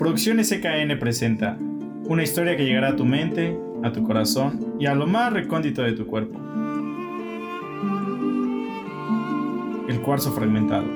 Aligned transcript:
Producciones 0.00 0.48
SKN 0.48 0.98
presenta 0.98 1.58
una 2.04 2.22
historia 2.22 2.56
que 2.56 2.64
llegará 2.64 2.88
a 2.88 2.96
tu 2.96 3.04
mente, 3.04 3.54
a 3.84 3.92
tu 3.92 4.02
corazón 4.02 4.76
y 4.80 4.86
a 4.86 4.94
lo 4.94 5.06
más 5.06 5.30
recóndito 5.30 5.82
de 5.82 5.92
tu 5.92 6.06
cuerpo. 6.06 6.40
El 9.90 10.00
cuarzo 10.00 10.32
fragmentado. 10.32 10.86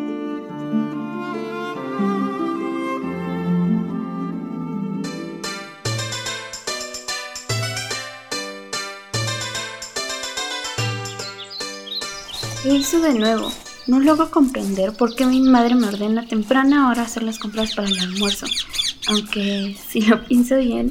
¿Qué 12.62 12.74
hizo 12.74 13.02
de 13.02 13.12
nuevo? 13.18 13.52
No 13.86 14.00
logro 14.00 14.30
comprender 14.30 14.94
por 14.96 15.14
qué 15.14 15.26
mi 15.26 15.42
madre 15.42 15.74
me 15.74 15.88
ordena 15.88 16.26
temprana 16.26 16.88
hora 16.88 17.02
hacer 17.02 17.22
las 17.22 17.38
compras 17.38 17.74
para 17.74 17.88
el 17.88 17.98
almuerzo. 17.98 18.46
Aunque, 19.08 19.76
si 19.88 20.02
lo 20.02 20.22
pienso 20.24 20.56
bien, 20.56 20.90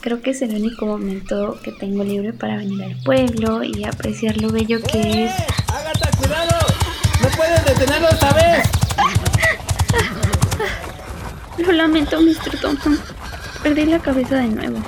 creo 0.00 0.22
que 0.22 0.30
es 0.30 0.42
el 0.42 0.54
único 0.54 0.86
momento 0.86 1.58
que 1.62 1.72
tengo 1.72 2.04
libre 2.04 2.32
para 2.32 2.56
venir 2.56 2.82
al 2.82 2.96
pueblo 3.02 3.62
y 3.62 3.84
apreciar 3.84 4.36
lo 4.38 4.50
bello 4.50 4.80
que 4.82 5.24
es. 5.24 5.32
¡Ágata, 5.68 6.10
cuidado! 6.18 6.66
¡No 7.22 7.28
puedes 7.36 7.64
detenerlo 7.64 8.08
esta 8.08 8.32
vez! 8.32 8.68
Lo 11.58 11.72
lamento, 11.72 12.20
Mr. 12.20 12.58
Thompson. 12.60 12.98
Perdí 13.62 13.84
la 13.84 13.98
cabeza 13.98 14.36
de 14.36 14.48
nuevo. 14.48 14.78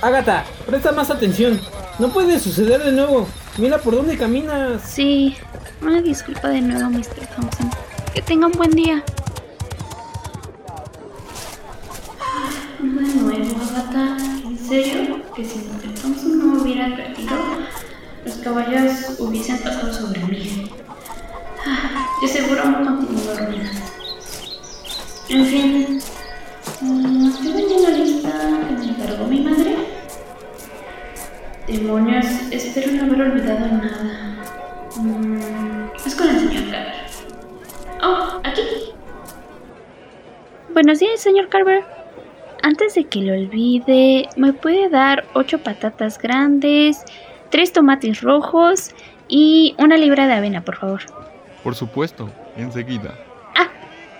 Ágata, 0.00 0.44
presta 0.66 0.92
más 0.92 1.10
atención. 1.10 1.60
No 1.98 2.12
puede 2.12 2.38
suceder 2.38 2.82
de 2.84 2.92
nuevo. 2.92 3.26
Mira 3.58 3.78
por 3.78 3.96
dónde 3.96 4.16
caminas. 4.16 4.82
Sí, 4.82 5.36
una 5.80 6.00
disculpa 6.00 6.48
de 6.48 6.60
nuevo, 6.60 6.90
Mr. 6.90 7.26
Thompson. 7.34 7.70
Que 8.14 8.22
tenga 8.22 8.46
un 8.46 8.52
buen 8.52 8.70
día. 8.70 9.02
Agatha. 13.72 14.16
¿En 14.44 14.58
serio? 14.58 15.22
Que 15.34 15.44
si 15.44 15.58
Mr. 15.60 15.94
Thompson 16.00 16.38
no 16.38 16.62
hubiera 16.62 16.86
advertido, 16.86 17.36
los 18.24 18.34
caballos 18.36 19.16
hubiesen 19.18 19.58
pasado 19.58 19.92
sobre 19.92 20.20
mí. 20.26 20.70
Ah, 21.66 22.06
De 22.20 22.28
seguro 22.28 22.62
aún 22.62 22.84
continúo 22.84 23.34
dormida. 23.34 23.70
En 25.28 25.46
fin, 25.46 26.02
mm, 26.82 27.28
¿estoy 27.28 27.52
vendiendo 27.52 27.88
la 27.88 27.96
lista 27.96 28.30
que 28.68 28.74
me 28.74 28.84
encargó 28.90 29.26
mi 29.26 29.40
madre? 29.40 29.76
Demonios, 31.66 32.26
espero 32.50 32.92
no 32.92 33.04
haber 33.04 33.22
olvidado 33.22 33.60
nada. 33.60 34.36
Mm, 34.96 35.86
es 36.04 36.14
con 36.14 36.28
el 36.28 36.38
señor 36.40 36.64
Carver. 36.70 36.92
Oh, 38.02 38.40
aquí. 38.44 38.62
Buenos 40.74 40.98
días, 40.98 41.20
señor 41.20 41.48
Carver. 41.48 42.01
Antes 42.62 42.94
de 42.94 43.04
que 43.04 43.20
lo 43.20 43.32
olvide, 43.32 44.28
¿me 44.36 44.52
puede 44.52 44.88
dar 44.88 45.24
ocho 45.34 45.58
patatas 45.58 46.16
grandes, 46.18 47.02
tres 47.50 47.72
tomates 47.72 48.20
rojos 48.20 48.92
y 49.26 49.74
una 49.78 49.96
libra 49.96 50.28
de 50.28 50.34
avena, 50.34 50.64
por 50.64 50.76
favor? 50.76 51.00
Por 51.64 51.74
supuesto, 51.74 52.30
enseguida. 52.56 53.18
Ah, 53.56 53.68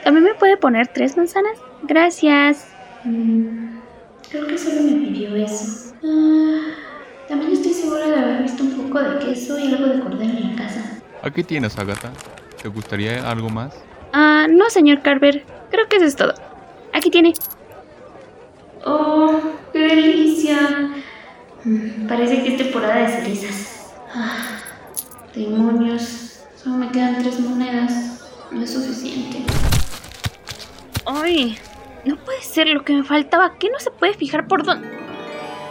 ¿también 0.03 0.25
me 0.25 0.35
puede 0.35 0.57
poner 0.57 0.89
tres 0.89 1.17
manzanas? 1.17 1.57
Gracias. 1.85 2.67
Mm, 3.05 3.79
creo 4.29 4.47
que 4.49 4.59
solo 4.59 4.83
me 4.83 5.07
pidió 5.07 5.37
eso. 5.37 5.95
Ah, 6.05 6.75
también 7.29 7.53
estoy 7.53 7.73
segura 7.73 8.09
de 8.09 8.17
haber 8.17 8.43
visto 8.43 8.65
un 8.65 8.73
poco 8.73 9.01
de 9.01 9.19
queso 9.21 9.57
y 9.57 9.73
algo 9.73 9.87
de 9.87 10.01
cordero 10.01 10.37
en 10.37 10.51
la 10.51 10.57
casa. 10.57 11.01
Aquí 11.23 11.45
tienes, 11.45 11.79
Agatha. 11.79 12.11
¿Te 12.61 12.69
gustaría 12.69 13.29
algo 13.31 13.49
más? 13.49 13.73
Ah, 14.13 14.47
no, 14.51 14.69
señor 14.69 15.01
Carver. 15.03 15.45
Creo 15.71 15.89
que 15.89 15.97
eso 15.97 16.07
es 16.07 16.17
todo. 16.17 16.35
Aquí 16.93 17.09
tiene. 17.11 17.35
Parece 22.09 22.43
que 22.43 22.55
es 22.55 22.57
temporada 22.59 22.97
de 22.97 23.09
cerizas. 23.09 23.93
Ah, 24.15 24.59
demonios. 25.35 26.41
Solo 26.57 26.77
me 26.77 26.91
quedan 26.91 27.23
tres 27.23 27.39
monedas. 27.41 28.29
No 28.51 28.63
es 28.63 28.73
suficiente. 28.73 29.45
¡Ay! 31.07 31.59
No 32.05 32.17
puede 32.17 32.43
ser 32.43 32.67
lo 32.69 32.85
que 32.85 32.95
me 32.95 33.05
faltaba. 33.05 33.55
¿Qué 33.59 33.71
no 33.71 33.79
se 33.79 33.91
puede 33.91 34.15
fijar 34.15 34.49
por 34.49 34.65
dónde? 34.65 34.89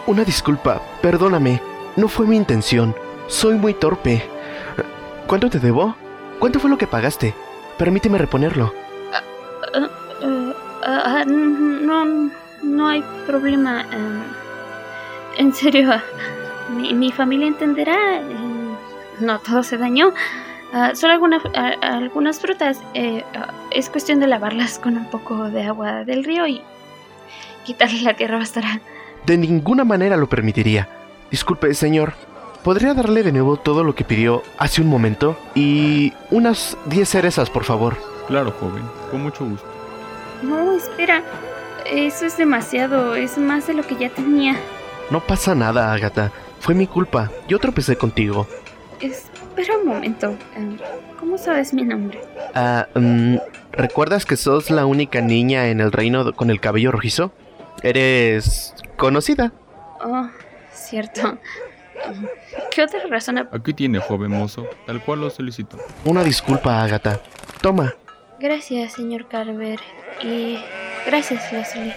Una 0.07 0.23
disculpa, 0.23 0.81
perdóname. 1.01 1.61
No 1.97 2.07
fue 2.07 2.25
mi 2.25 2.37
intención. 2.37 2.95
Soy 3.27 3.55
muy 3.55 3.73
torpe. 3.73 4.23
¿Cuánto 5.27 5.49
te 5.49 5.59
debo? 5.59 5.95
¿Cuánto 6.39 6.59
fue 6.59 6.69
lo 6.69 6.77
que 6.77 6.87
pagaste? 6.87 7.35
Permíteme 7.77 8.17
reponerlo. 8.17 8.73
Ah, 9.13 11.03
ah, 11.05 11.25
no, 11.25 12.31
no 12.63 12.87
hay 12.87 13.03
problema. 13.27 13.85
En 15.37 15.53
serio, 15.53 15.91
ah, 15.91 16.03
mi, 16.75 16.93
mi 16.93 17.11
familia 17.11 17.47
entenderá. 17.47 18.19
eh, 18.19 18.75
No 19.19 19.39
todo 19.39 19.63
se 19.63 19.77
dañó. 19.77 20.13
Ah, 20.73 20.91
solo 20.95 21.13
alguna- 21.13 21.41
ah, 21.55 21.73
algunas 21.81 22.39
frutas. 22.39 22.79
eh, 22.93 23.23
es 23.71 23.89
cuestión 23.89 24.19
de 24.19 24.27
lavarlas 24.27 24.79
con 24.79 24.97
un 24.97 25.05
poco 25.09 25.49
de 25.49 25.63
agua 25.63 26.03
del 26.05 26.23
río 26.23 26.47
y 26.47 26.61
quitarle 27.65 28.01
la 28.01 28.13
tierra 28.15 28.37
bastará. 28.37 28.79
De 29.25 29.37
ninguna 29.37 29.83
manera 29.83 30.17
lo 30.17 30.27
permitiría. 30.27 30.87
Disculpe, 31.29 31.73
señor. 31.73 32.13
¿Podría 32.63 32.93
darle 32.93 33.23
de 33.23 33.31
nuevo 33.31 33.57
todo 33.57 33.83
lo 33.83 33.95
que 33.95 34.03
pidió 34.03 34.43
hace 34.57 34.81
un 34.81 34.87
momento? 34.87 35.35
Y 35.55 36.13
unas 36.29 36.77
10 36.85 37.09
cerezas, 37.09 37.49
por 37.49 37.63
favor. 37.63 37.95
Claro, 38.27 38.51
joven, 38.59 38.83
con 39.09 39.23
mucho 39.23 39.45
gusto. 39.45 39.65
No, 40.43 40.71
espera. 40.73 41.23
Eso 41.85 42.25
es 42.25 42.37
demasiado. 42.37 43.15
Es 43.15 43.37
más 43.37 43.65
de 43.67 43.73
lo 43.73 43.83
que 43.83 43.95
ya 43.95 44.09
tenía. 44.09 44.55
No 45.11 45.19
pasa 45.19 45.53
nada, 45.55 45.93
Agatha. 45.93 46.31
Fue 46.59 46.73
mi 46.73 46.87
culpa. 46.87 47.29
Yo 47.47 47.59
tropecé 47.59 47.95
contigo. 47.97 48.47
Espera 48.99 49.77
un 49.77 49.87
momento. 49.87 50.31
eh, 50.55 50.77
¿Cómo 51.19 51.37
sabes 51.37 51.73
mi 51.73 51.83
nombre? 51.83 52.21
Ah, 52.55 52.87
mm, 52.95 53.35
¿Recuerdas 53.73 54.25
que 54.25 54.37
sos 54.37 54.69
la 54.69 54.85
única 54.85 55.21
niña 55.21 55.67
en 55.67 55.79
el 55.81 55.91
reino 55.91 56.33
con 56.33 56.49
el 56.49 56.59
cabello 56.59 56.91
rojizo? 56.91 57.31
Eres 57.83 58.73
conocida. 58.97 59.51
Oh, 60.03 60.27
cierto. 60.73 61.37
¿Qué 62.71 62.83
otra 62.83 62.99
razón? 63.09 63.37
ap- 63.37 63.53
Aquí 63.53 63.73
tiene, 63.73 63.99
joven 63.99 64.31
mozo, 64.31 64.65
tal 64.87 65.01
cual 65.03 65.21
lo 65.21 65.29
solicitó. 65.29 65.77
Una 66.05 66.23
disculpa, 66.23 66.81
Agatha. 66.81 67.19
Toma. 67.61 67.93
Gracias, 68.39 68.93
señor 68.93 69.27
Carver. 69.27 69.79
Y 70.23 70.57
gracias, 71.05 71.51
Leslie. 71.53 71.93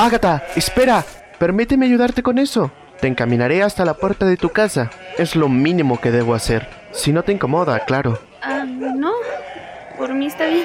Agatha, 0.00 0.42
espera. 0.56 1.04
Permíteme 1.38 1.84
ayudarte 1.84 2.22
con 2.22 2.38
eso. 2.38 2.70
Te 3.02 3.06
encaminaré 3.06 3.62
hasta 3.62 3.84
la 3.84 3.92
puerta 3.92 4.24
de 4.24 4.38
tu 4.38 4.48
casa. 4.48 4.90
Es 5.18 5.36
lo 5.36 5.50
mínimo 5.50 6.00
que 6.00 6.10
debo 6.10 6.34
hacer. 6.34 6.66
Si 6.90 7.12
no 7.12 7.22
te 7.22 7.32
incomoda, 7.32 7.80
claro. 7.80 8.18
Ah, 8.40 8.64
no. 8.64 9.12
Por 9.98 10.14
mí 10.14 10.24
está 10.24 10.46
bien. 10.46 10.64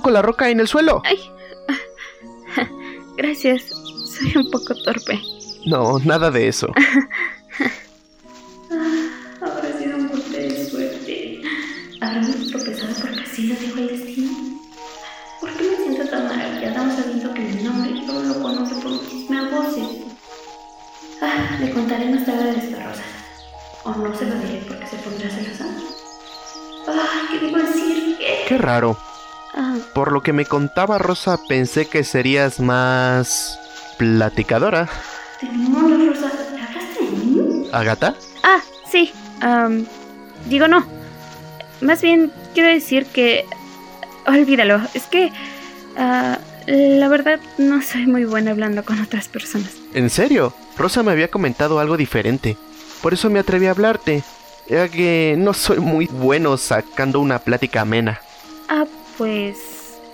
Con 0.00 0.14
la 0.14 0.22
roca 0.22 0.48
en 0.48 0.58
el 0.58 0.68
suelo. 0.68 1.02
Ay, 1.04 1.18
gracias. 3.16 3.62
Soy 4.06 4.36
un 4.36 4.50
poco 4.50 4.74
torpe. 4.84 5.20
No, 5.66 5.98
nada 6.00 6.30
de 6.30 6.48
eso. 6.48 6.72
Habrá 9.40 9.78
sido 9.78 9.96
un 9.98 10.08
golpe 10.08 10.38
de 10.38 10.70
suerte. 10.70 11.42
Habremos 12.00 12.48
tropezado 12.48 12.94
porque 13.00 13.20
así 13.20 13.48
lo 13.48 13.54
dijo 13.56 13.78
el 13.78 13.88
destino. 13.88 14.32
¿Por 15.40 15.50
qué 15.52 15.64
me 15.70 15.76
siento 15.76 16.10
tan 16.10 16.26
maravillada 16.26 16.96
sabiendo 16.96 17.34
que 17.34 17.40
mi 17.42 17.62
nombre 17.62 18.06
solo 18.06 18.22
lo 18.22 18.42
conoce 18.42 18.74
por 18.76 18.92
a 18.92 19.50
voces? 19.50 19.88
Ah, 21.20 21.58
le 21.60 21.70
contaré 21.70 22.10
más 22.10 22.24
tarde 22.24 22.52
de 22.52 22.58
esta 22.58 22.88
rosa. 22.88 23.02
O 23.84 23.90
no 23.90 24.14
se 24.16 24.24
lo 24.24 24.34
diré 24.36 24.64
porque 24.66 24.86
se 24.86 24.96
pondrá 24.96 25.28
celosa. 25.30 25.66
Ah, 26.88 27.28
¿qué 27.30 27.38
debo 27.46 27.58
decir? 27.58 28.16
¿Qué? 28.18 28.44
Qué 28.48 28.58
raro. 28.58 28.96
Por 29.94 30.12
lo 30.12 30.22
que 30.22 30.32
me 30.32 30.44
contaba 30.46 30.98
Rosa, 30.98 31.38
pensé 31.48 31.86
que 31.86 32.04
serías 32.04 32.60
más... 32.60 33.58
platicadora. 33.98 34.88
demonios, 35.40 36.16
Rosa. 36.20 36.32
¿Le 36.54 36.60
hablaste 36.62 37.04
de 37.04 37.10
mí? 37.10 37.68
¿Agatha? 37.72 38.14
Ah, 38.42 38.60
sí. 38.90 39.12
digo 40.48 40.68
no. 40.68 40.84
Más 41.80 42.02
bien 42.02 42.30
quiero 42.54 42.68
decir 42.68 43.06
que... 43.06 43.44
Olvídalo. 44.26 44.80
Es 44.94 45.04
que... 45.04 45.32
ah, 45.96 46.38
La 46.66 47.08
verdad, 47.08 47.40
no 47.58 47.82
soy 47.82 48.06
muy 48.06 48.24
buena 48.24 48.52
hablando 48.52 48.84
con 48.84 49.00
otras 49.00 49.28
personas. 49.28 49.72
¿En 49.94 50.10
serio? 50.10 50.54
Rosa 50.76 51.02
me 51.02 51.10
había 51.12 51.28
comentado 51.28 51.78
algo 51.80 51.96
diferente. 51.96 52.56
Por 53.02 53.12
eso 53.12 53.28
me 53.30 53.40
atreví 53.40 53.66
a 53.66 53.72
hablarte. 53.72 54.22
Ya 54.68 54.88
que 54.88 55.34
no 55.36 55.52
soy 55.54 55.80
muy 55.80 56.06
bueno 56.06 56.56
sacando 56.56 57.18
una 57.20 57.40
plática 57.40 57.80
amena. 57.80 58.20
Ah, 58.68 58.84
pues... 59.16 59.56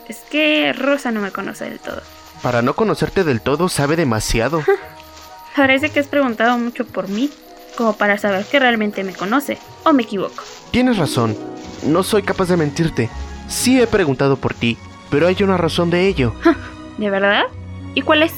Es 0.09 0.19
que 0.31 0.73
Rosa 0.73 1.11
no 1.11 1.21
me 1.21 1.31
conoce 1.31 1.69
del 1.69 1.81
todo. 1.81 2.01
Para 2.43 2.63
no 2.63 2.75
conocerte 2.75 3.25
del 3.25 3.41
todo, 3.41 3.69
sabe 3.69 3.97
demasiado. 3.97 4.63
Parece 5.57 5.91
que 5.91 6.01
has 6.01 6.07
preguntado 6.07 6.57
mucho 6.57 6.87
por 6.87 7.09
mí, 7.09 7.31
como 7.77 7.97
para 7.97 8.17
saber 8.17 8.45
que 8.47 8.59
realmente 8.59 9.05
me 9.05 9.13
conoce, 9.13 9.59
o 9.85 9.93
me 9.93 10.05
equivoco. 10.05 10.43
Tienes 10.71 10.97
razón. 10.97 11.37
No 11.85 12.03
soy 12.03 12.23
capaz 12.23 12.49
de 12.49 12.57
mentirte. 12.57 13.11
Sí 13.49 13.81
he 13.81 13.87
preguntado 13.87 14.37
por 14.37 14.55
ti, 14.55 14.79
pero 15.11 15.27
hay 15.27 15.37
una 15.43 15.57
razón 15.57 15.91
de 15.91 16.07
ello. 16.07 16.33
¿De 16.97 17.11
verdad? 17.11 17.45
¿Y 17.95 18.03
cuál 18.03 18.23
es? 18.23 18.33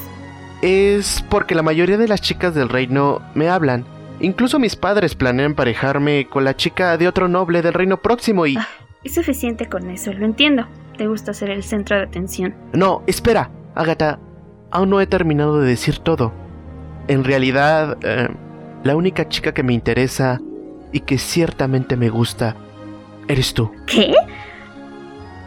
Es 0.62 1.24
porque 1.28 1.54
la 1.54 1.62
mayoría 1.62 1.96
de 1.96 2.08
las 2.08 2.20
chicas 2.20 2.54
del 2.54 2.68
reino 2.68 3.22
me 3.34 3.48
hablan. 3.48 3.84
Incluso 4.20 4.58
mis 4.58 4.76
padres 4.76 5.14
planean 5.14 5.50
emparejarme 5.50 6.26
con 6.28 6.44
la 6.44 6.56
chica 6.56 6.96
de 6.96 7.08
otro 7.08 7.28
noble 7.28 7.62
del 7.62 7.74
reino 7.74 7.96
próximo 7.98 8.46
y... 8.46 8.56
Ah, 8.56 8.68
es 9.04 9.14
suficiente 9.14 9.66
con 9.66 9.90
eso, 9.90 10.12
lo 10.12 10.24
entiendo. 10.24 10.66
Te 10.96 11.06
gusta 11.06 11.32
ser 11.32 11.50
el 11.50 11.62
centro 11.62 11.96
de 11.96 12.02
atención. 12.02 12.54
No, 12.72 13.02
espera, 13.06 13.50
Agatha. 13.74 14.18
Aún 14.70 14.90
no 14.90 15.00
he 15.00 15.06
terminado 15.06 15.60
de 15.60 15.68
decir 15.68 15.98
todo. 15.98 16.32
En 17.08 17.24
realidad, 17.24 17.98
eh, 18.02 18.28
la 18.84 18.94
única 18.94 19.28
chica 19.28 19.52
que 19.52 19.62
me 19.62 19.72
interesa 19.72 20.40
y 20.92 21.00
que 21.00 21.18
ciertamente 21.18 21.96
me 21.96 22.08
gusta, 22.08 22.56
eres 23.26 23.54
tú. 23.54 23.70
¿Qué? 23.86 24.12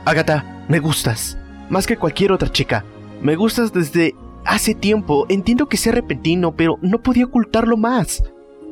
Agatha, 0.05 0.65
me 0.67 0.79
gustas. 0.79 1.37
Más 1.69 1.87
que 1.87 1.97
cualquier 1.97 2.31
otra 2.31 2.51
chica. 2.51 2.83
Me 3.21 3.35
gustas 3.35 3.71
desde 3.71 4.15
hace 4.45 4.75
tiempo. 4.75 5.25
Entiendo 5.29 5.67
que 5.67 5.77
sea 5.77 5.93
repentino, 5.93 6.55
pero 6.55 6.77
no 6.81 7.01
podía 7.01 7.25
ocultarlo 7.25 7.77
más. 7.77 8.23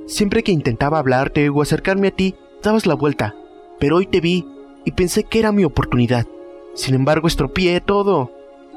Siempre 0.07 0.43
que 0.43 0.51
intentaba 0.51 0.99
hablarte 0.99 1.47
o 1.49 1.61
acercarme 1.61 2.09
a 2.09 2.11
ti, 2.11 2.35
dabas 2.61 2.85
la 2.85 2.95
vuelta. 2.95 3.35
Pero 3.79 3.97
hoy 3.97 4.07
te 4.07 4.19
vi 4.19 4.45
y 4.85 4.91
pensé 4.91 5.23
que 5.23 5.39
era 5.39 5.51
mi 5.51 5.63
oportunidad. 5.63 6.25
Sin 6.73 6.95
embargo, 6.95 7.27
estropeé 7.27 7.81
todo. 7.81 8.31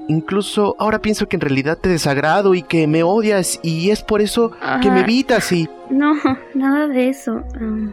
Incluso 0.08 0.76
ahora 0.78 1.00
pienso 1.00 1.28
que 1.28 1.36
en 1.36 1.40
realidad 1.40 1.78
te 1.78 1.88
desagrado 1.88 2.54
y 2.54 2.62
que 2.62 2.86
me 2.86 3.02
odias 3.02 3.58
y 3.62 3.90
es 3.90 4.02
por 4.02 4.20
eso 4.20 4.50
que 4.82 4.90
me 4.90 5.00
evitas 5.00 5.50
y... 5.52 5.68
No, 5.88 6.14
nada 6.54 6.88
de 6.88 7.08
eso. 7.08 7.42
Um, 7.58 7.90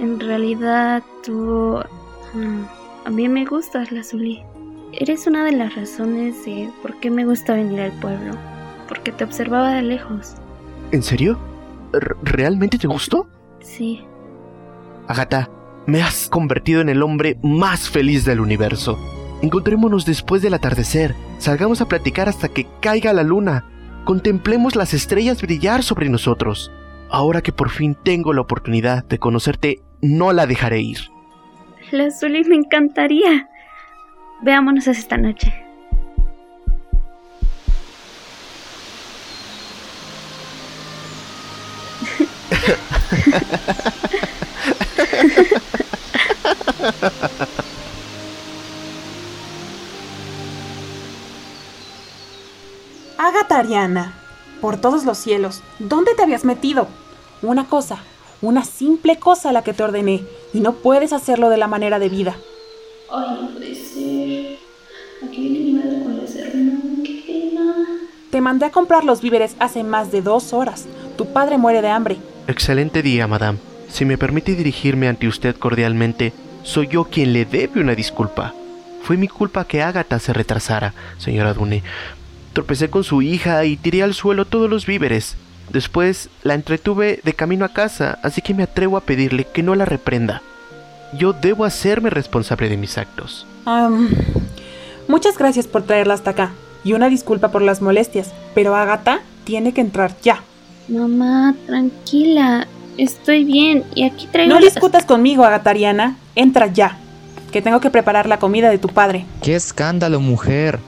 en 0.00 0.18
realidad, 0.18 1.02
tú... 1.24 1.78
um, 2.34 2.64
a 3.04 3.10
mí 3.10 3.28
me 3.28 3.44
gustas, 3.44 3.92
Lazuli. 3.92 4.42
Eres 4.92 5.26
una 5.28 5.44
de 5.44 5.52
las 5.52 5.74
razones 5.76 6.44
de 6.44 6.68
por 6.82 6.98
qué 6.98 7.10
me 7.10 7.24
gusta 7.24 7.54
venir 7.54 7.80
al 7.80 7.92
pueblo. 8.00 8.32
Porque 8.88 9.12
te 9.12 9.22
observaba 9.24 9.70
de 9.70 9.82
lejos. 9.82 10.34
¿En 10.90 11.02
serio? 11.02 11.38
¿R- 11.92 12.16
¿Realmente 12.22 12.76
te 12.76 12.86
gustó? 12.88 13.28
Sí. 13.60 14.04
Agatha, 15.06 15.48
me 15.86 16.02
has 16.02 16.28
convertido 16.28 16.80
en 16.80 16.88
el 16.88 17.02
hombre 17.02 17.36
más 17.42 17.90
feliz 17.90 18.24
del 18.24 18.40
universo. 18.40 18.98
Encontrémonos 19.42 20.06
después 20.06 20.40
del 20.42 20.54
atardecer, 20.54 21.14
salgamos 21.38 21.80
a 21.80 21.88
platicar 21.88 22.28
hasta 22.28 22.48
que 22.48 22.66
caiga 22.80 23.12
la 23.12 23.22
luna, 23.22 23.64
contemplemos 24.04 24.76
las 24.76 24.94
estrellas 24.94 25.42
brillar 25.42 25.82
sobre 25.82 26.08
nosotros. 26.08 26.72
Ahora 27.10 27.42
que 27.42 27.52
por 27.52 27.70
fin 27.70 27.96
tengo 28.02 28.32
la 28.32 28.40
oportunidad 28.40 29.04
de 29.04 29.18
conocerte, 29.18 29.82
no 30.00 30.32
la 30.32 30.46
dejaré 30.46 30.80
ir. 30.80 30.98
Lazuli, 31.90 32.44
me 32.44 32.56
encantaría. 32.56 33.48
Veámonos 34.42 34.86
esta 34.86 35.16
noche. 35.18 35.52
Ágata 53.18 53.58
Ariana, 53.58 54.14
por 54.60 54.76
todos 54.76 55.04
los 55.04 55.16
cielos, 55.18 55.62
¿dónde 55.78 56.14
te 56.14 56.22
habías 56.22 56.44
metido? 56.44 56.88
Una 57.42 57.66
cosa, 57.66 57.98
una 58.42 58.64
simple 58.64 59.18
cosa 59.18 59.52
la 59.52 59.62
que 59.62 59.72
te 59.72 59.82
ordené, 59.82 60.24
y 60.52 60.60
no 60.60 60.74
puedes 60.74 61.14
hacerlo 61.14 61.48
de 61.48 61.56
la 61.56 61.68
manera 61.68 61.98
debida. 61.98 62.36
Ay, 63.10 63.38
no 63.40 63.48
puede 63.50 63.74
ser. 63.74 64.58
Aquí 65.26 65.40
viene 65.48 65.58
mi 65.60 65.72
madre 65.72 66.02
con 66.02 66.18
la 66.18 66.26
serna. 66.26 66.78
Qué 67.04 67.22
pena. 67.26 67.86
Te 68.30 68.40
mandé 68.42 68.66
a 68.66 68.70
comprar 68.70 69.04
los 69.04 69.22
víveres 69.22 69.56
hace 69.58 69.84
más 69.84 70.12
de 70.12 70.20
dos 70.20 70.52
horas. 70.52 70.84
Tu 71.16 71.24
padre 71.32 71.56
muere 71.56 71.80
de 71.80 71.88
hambre. 71.88 72.18
Excelente 72.46 73.00
día, 73.02 73.26
madame. 73.26 73.58
Si 73.88 74.04
me 74.04 74.18
permite 74.18 74.54
dirigirme 74.54 75.08
ante 75.08 75.28
usted 75.28 75.56
cordialmente, 75.56 76.32
soy 76.64 76.88
yo 76.88 77.04
quien 77.04 77.32
le 77.32 77.44
debe 77.44 77.80
una 77.80 77.94
disculpa. 77.94 78.52
Fue 79.02 79.16
mi 79.16 79.28
culpa 79.28 79.66
que 79.66 79.82
Ágata 79.82 80.18
se 80.18 80.32
retrasara, 80.32 80.94
señora 81.18 81.54
Dune. 81.54 81.82
Tropecé 82.54 82.90
con 82.90 83.04
su 83.04 83.22
hija 83.22 83.64
y 83.64 83.76
tiré 83.76 84.02
al 84.02 84.14
suelo 84.14 84.46
todos 84.46 84.68
los 84.68 84.86
víveres. 84.86 85.36
Después 85.70 86.30
la 86.42 86.54
entretuve 86.54 87.20
de 87.22 87.34
camino 87.34 87.64
a 87.64 87.72
casa, 87.72 88.18
así 88.22 88.42
que 88.42 88.54
me 88.54 88.62
atrevo 88.62 88.96
a 88.96 89.02
pedirle 89.02 89.44
que 89.44 89.62
no 89.62 89.74
la 89.74 89.84
reprenda. 89.84 90.42
Yo 91.18 91.32
debo 91.32 91.64
hacerme 91.64 92.10
responsable 92.10 92.68
de 92.68 92.76
mis 92.76 92.98
actos. 92.98 93.46
Muchas 95.06 95.38
gracias 95.38 95.66
por 95.66 95.82
traerla 95.82 96.14
hasta 96.14 96.30
acá. 96.30 96.52
Y 96.82 96.92
una 96.92 97.08
disculpa 97.08 97.50
por 97.50 97.62
las 97.62 97.82
molestias. 97.82 98.32
Pero 98.54 98.74
Ágata 98.74 99.20
tiene 99.44 99.72
que 99.72 99.80
entrar 99.80 100.14
ya. 100.22 100.42
Mamá, 100.88 101.54
tranquila. 101.66 102.66
Estoy 102.98 103.44
bien. 103.44 103.84
Y 103.94 104.04
aquí 104.04 104.26
traigo. 104.26 104.52
No 104.52 104.60
discutas 104.60 105.04
conmigo, 105.04 105.44
Ágata 105.44 105.70
Ariana. 105.70 106.16
Entra 106.34 106.66
ya. 106.66 106.98
Que 107.52 107.62
tengo 107.62 107.80
que 107.80 107.90
preparar 107.90 108.26
la 108.26 108.38
comida 108.38 108.70
de 108.70 108.78
tu 108.78 108.88
padre. 108.88 109.26
¡Qué 109.42 109.54
escándalo, 109.54 110.20
mujer! 110.20 110.80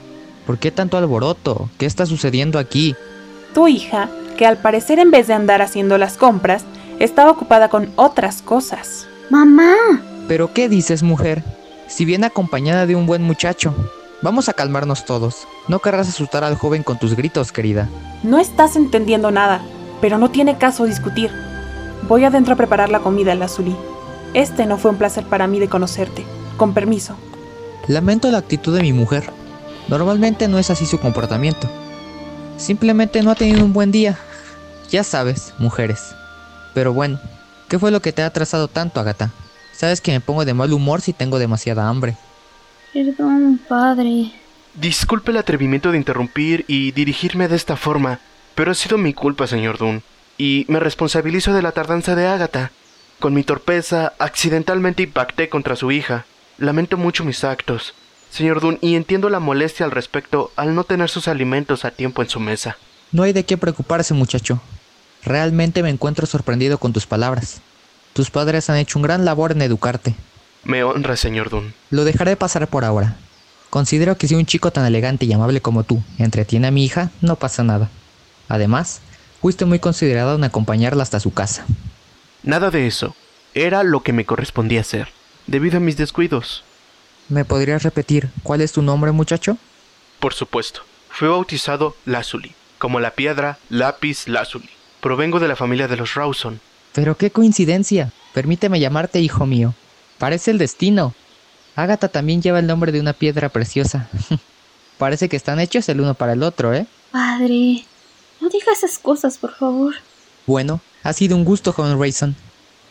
¿Por 0.45 0.57
qué 0.57 0.71
tanto 0.71 0.97
alboroto? 0.97 1.69
¿Qué 1.77 1.85
está 1.85 2.05
sucediendo 2.05 2.59
aquí? 2.59 2.95
Tu 3.53 3.67
hija, 3.67 4.09
que 4.37 4.45
al 4.45 4.57
parecer 4.57 4.99
en 4.99 5.11
vez 5.11 5.27
de 5.27 5.33
andar 5.33 5.61
haciendo 5.61 5.97
las 5.97 6.17
compras, 6.17 6.63
estaba 6.99 7.31
ocupada 7.31 7.69
con 7.69 7.91
otras 7.95 8.41
cosas. 8.41 9.07
Mamá. 9.29 9.75
¿Pero 10.27 10.53
qué 10.53 10.69
dices, 10.69 11.03
mujer? 11.03 11.43
Si 11.87 12.05
viene 12.05 12.25
acompañada 12.27 12.85
de 12.85 12.95
un 12.95 13.05
buen 13.05 13.23
muchacho. 13.23 13.73
Vamos 14.21 14.49
a 14.49 14.53
calmarnos 14.53 15.05
todos. 15.05 15.47
No 15.67 15.79
querrás 15.79 16.09
asustar 16.09 16.43
al 16.43 16.55
joven 16.55 16.83
con 16.83 16.97
tus 16.97 17.15
gritos, 17.15 17.51
querida. 17.51 17.87
No 18.23 18.39
estás 18.39 18.75
entendiendo 18.75 19.31
nada, 19.31 19.61
pero 20.01 20.17
no 20.17 20.31
tiene 20.31 20.57
caso 20.57 20.85
discutir. 20.85 21.31
Voy 22.07 22.23
adentro 22.23 22.53
a 22.53 22.57
preparar 22.57 22.89
la 22.89 22.99
comida, 22.99 23.35
Lazuli. 23.35 23.75
Este 24.33 24.65
no 24.65 24.77
fue 24.77 24.91
un 24.91 24.97
placer 24.97 25.25
para 25.25 25.47
mí 25.47 25.59
de 25.59 25.69
conocerte. 25.69 26.25
Con 26.57 26.73
permiso. 26.73 27.15
Lamento 27.87 28.29
la 28.31 28.39
actitud 28.39 28.75
de 28.75 28.81
mi 28.81 28.93
mujer. 28.93 29.29
Normalmente 29.87 30.47
no 30.47 30.59
es 30.59 30.69
así 30.69 30.85
su 30.85 30.99
comportamiento. 30.99 31.69
Simplemente 32.57 33.21
no 33.21 33.31
ha 33.31 33.35
tenido 33.35 33.63
un 33.63 33.73
buen 33.73 33.91
día. 33.91 34.17
Ya 34.89 35.03
sabes, 35.03 35.53
mujeres. 35.57 36.15
Pero 36.73 36.93
bueno, 36.93 37.19
¿qué 37.69 37.79
fue 37.79 37.91
lo 37.91 38.01
que 38.01 38.11
te 38.11 38.23
ha 38.23 38.27
atrasado 38.27 38.67
tanto, 38.67 38.99
Agata? 38.99 39.31
Sabes 39.73 40.01
que 40.01 40.11
me 40.11 40.21
pongo 40.21 40.43
de 40.43 40.53
mal 40.53 40.73
humor 40.73 41.01
si 41.01 41.13
tengo 41.13 41.39
demasiada 41.39 41.87
hambre. 41.87 42.17
Perdón, 42.93 43.59
padre. 43.67 44.31
Disculpe 44.73 45.31
el 45.31 45.37
atrevimiento 45.37 45.91
de 45.91 45.97
interrumpir 45.97 46.65
y 46.67 46.91
dirigirme 46.91 47.47
de 47.47 47.55
esta 47.55 47.75
forma, 47.75 48.19
pero 48.55 48.71
ha 48.71 48.75
sido 48.75 48.97
mi 48.97 49.13
culpa, 49.13 49.47
señor 49.47 49.77
Dunn, 49.77 50.03
y 50.37 50.65
me 50.67 50.79
responsabilizo 50.79 51.53
de 51.53 51.61
la 51.61 51.71
tardanza 51.71 52.15
de 52.15 52.27
Ágata. 52.27 52.71
Con 53.19 53.33
mi 53.33 53.43
torpeza, 53.43 54.13
accidentalmente 54.19 55.01
impacté 55.01 55.49
contra 55.49 55.75
su 55.75 55.91
hija. 55.91 56.25
Lamento 56.59 56.97
mucho 56.97 57.23
mis 57.23 57.43
actos, 57.43 57.95
señor 58.29 58.61
Dunn, 58.61 58.77
y 58.81 58.95
entiendo 58.95 59.29
la 59.29 59.39
molestia 59.39 59.85
al 59.85 59.91
respecto 59.91 60.51
al 60.55 60.75
no 60.75 60.83
tener 60.83 61.09
sus 61.09 61.27
alimentos 61.27 61.83
a 61.83 61.91
tiempo 61.91 62.21
en 62.21 62.29
su 62.29 62.39
mesa. 62.39 62.77
No 63.11 63.23
hay 63.23 63.33
de 63.33 63.43
qué 63.43 63.57
preocuparse, 63.57 64.13
muchacho. 64.13 64.61
Realmente 65.23 65.81
me 65.81 65.89
encuentro 65.89 66.27
sorprendido 66.27 66.77
con 66.77 66.93
tus 66.93 67.07
palabras. 67.07 67.61
Tus 68.13 68.29
padres 68.29 68.69
han 68.69 68.77
hecho 68.77 68.99
un 68.99 69.03
gran 69.03 69.25
labor 69.25 69.51
en 69.51 69.63
educarte. 69.63 70.13
Me 70.63 70.83
honra, 70.83 71.15
señor 71.15 71.49
Dunn. 71.49 71.73
Lo 71.89 72.05
dejaré 72.05 72.35
pasar 72.35 72.67
por 72.67 72.85
ahora. 72.85 73.17
Considero 73.71 74.17
que 74.17 74.27
si 74.27 74.35
un 74.35 74.45
chico 74.45 74.71
tan 74.71 74.85
elegante 74.85 75.25
y 75.25 75.33
amable 75.33 75.61
como 75.61 75.83
tú 75.83 76.03
entretiene 76.19 76.67
a 76.67 76.71
mi 76.71 76.85
hija, 76.85 77.09
no 77.21 77.35
pasa 77.35 77.63
nada. 77.63 77.89
Además, 78.47 79.01
fuiste 79.41 79.65
muy 79.65 79.79
considerado 79.79 80.35
en 80.35 80.43
acompañarla 80.43 81.03
hasta 81.03 81.19
su 81.19 81.33
casa. 81.33 81.65
Nada 82.47 82.71
de 82.71 82.87
eso. 82.87 83.13
Era 83.53 83.83
lo 83.83 84.03
que 84.03 84.13
me 84.13 84.23
correspondía 84.23 84.79
hacer, 84.79 85.09
debido 85.47 85.77
a 85.77 85.81
mis 85.81 85.97
descuidos. 85.97 86.63
¿Me 87.27 87.43
podrías 87.43 87.83
repetir 87.83 88.29
cuál 88.41 88.61
es 88.61 88.71
tu 88.71 88.81
nombre, 88.81 89.11
muchacho? 89.11 89.57
Por 90.21 90.33
supuesto. 90.33 90.79
Fui 91.09 91.27
bautizado 91.27 91.97
Lazuli, 92.05 92.55
como 92.77 93.01
la 93.01 93.11
piedra 93.11 93.57
lápiz 93.67 94.29
Lazuli. 94.29 94.69
Provengo 95.01 95.41
de 95.41 95.49
la 95.49 95.57
familia 95.57 95.89
de 95.89 95.97
los 95.97 96.13
Rawson. 96.13 96.61
Pero 96.93 97.17
qué 97.17 97.31
coincidencia. 97.31 98.13
Permíteme 98.33 98.79
llamarte 98.79 99.19
hijo 99.19 99.45
mío. 99.45 99.73
Parece 100.17 100.51
el 100.51 100.57
destino. 100.57 101.13
Ágata 101.75 102.07
también 102.07 102.41
lleva 102.41 102.59
el 102.59 102.67
nombre 102.67 102.93
de 102.93 103.01
una 103.01 103.11
piedra 103.11 103.49
preciosa. 103.49 104.07
Parece 104.97 105.27
que 105.27 105.35
están 105.35 105.59
hechos 105.59 105.89
el 105.89 105.99
uno 105.99 106.13
para 106.13 106.31
el 106.31 106.43
otro, 106.43 106.73
¿eh? 106.73 106.87
Padre, 107.11 107.83
no 108.39 108.47
diga 108.47 108.71
esas 108.71 108.99
cosas, 108.99 109.37
por 109.37 109.53
favor. 109.53 109.95
Bueno, 110.45 110.79
ha 111.07 111.13
sido 111.13 111.37
un 111.37 111.45
gusto, 111.45 111.71
joven 111.71 111.97
Rayson. 111.97 112.35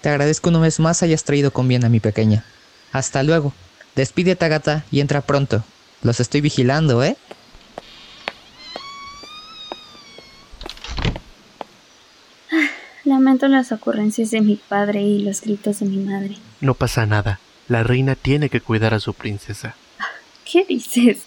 Te 0.01 0.09
agradezco 0.09 0.49
una 0.49 0.61
vez 0.61 0.81
más 0.81 1.03
hayas 1.03 1.23
traído 1.25 1.51
con 1.51 1.69
bien 1.69 1.85
a 1.85 1.91
mi 1.91 2.01
pequeña. 2.01 2.47
Hasta 2.91 3.23
luego. 3.23 3.53
Despídete, 3.95 4.43
Agatha, 4.43 4.87
y 4.91 5.01
entra 5.01 5.21
pronto. 5.21 5.63
Los 6.01 6.19
estoy 6.19 6.41
vigilando, 6.41 7.05
¿eh? 7.05 7.19
Lamento 13.05 13.49
las 13.49 13.71
ocurrencias 13.71 14.31
de 14.31 14.41
mi 14.41 14.57
padre 14.57 15.03
y 15.03 15.19
los 15.19 15.43
gritos 15.43 15.81
de 15.81 15.87
mi 15.87 15.99
madre. 15.99 16.39
No 16.63 16.73
pasa 16.73 17.05
nada. 17.05 17.39
La 17.69 17.83
reina 17.83 18.15
tiene 18.15 18.49
que 18.49 18.63
cuidar 18.63 18.95
a 18.95 19.01
su 19.01 19.13
princesa. 19.13 19.77
¿Qué 20.51 20.65
dices? 20.65 21.19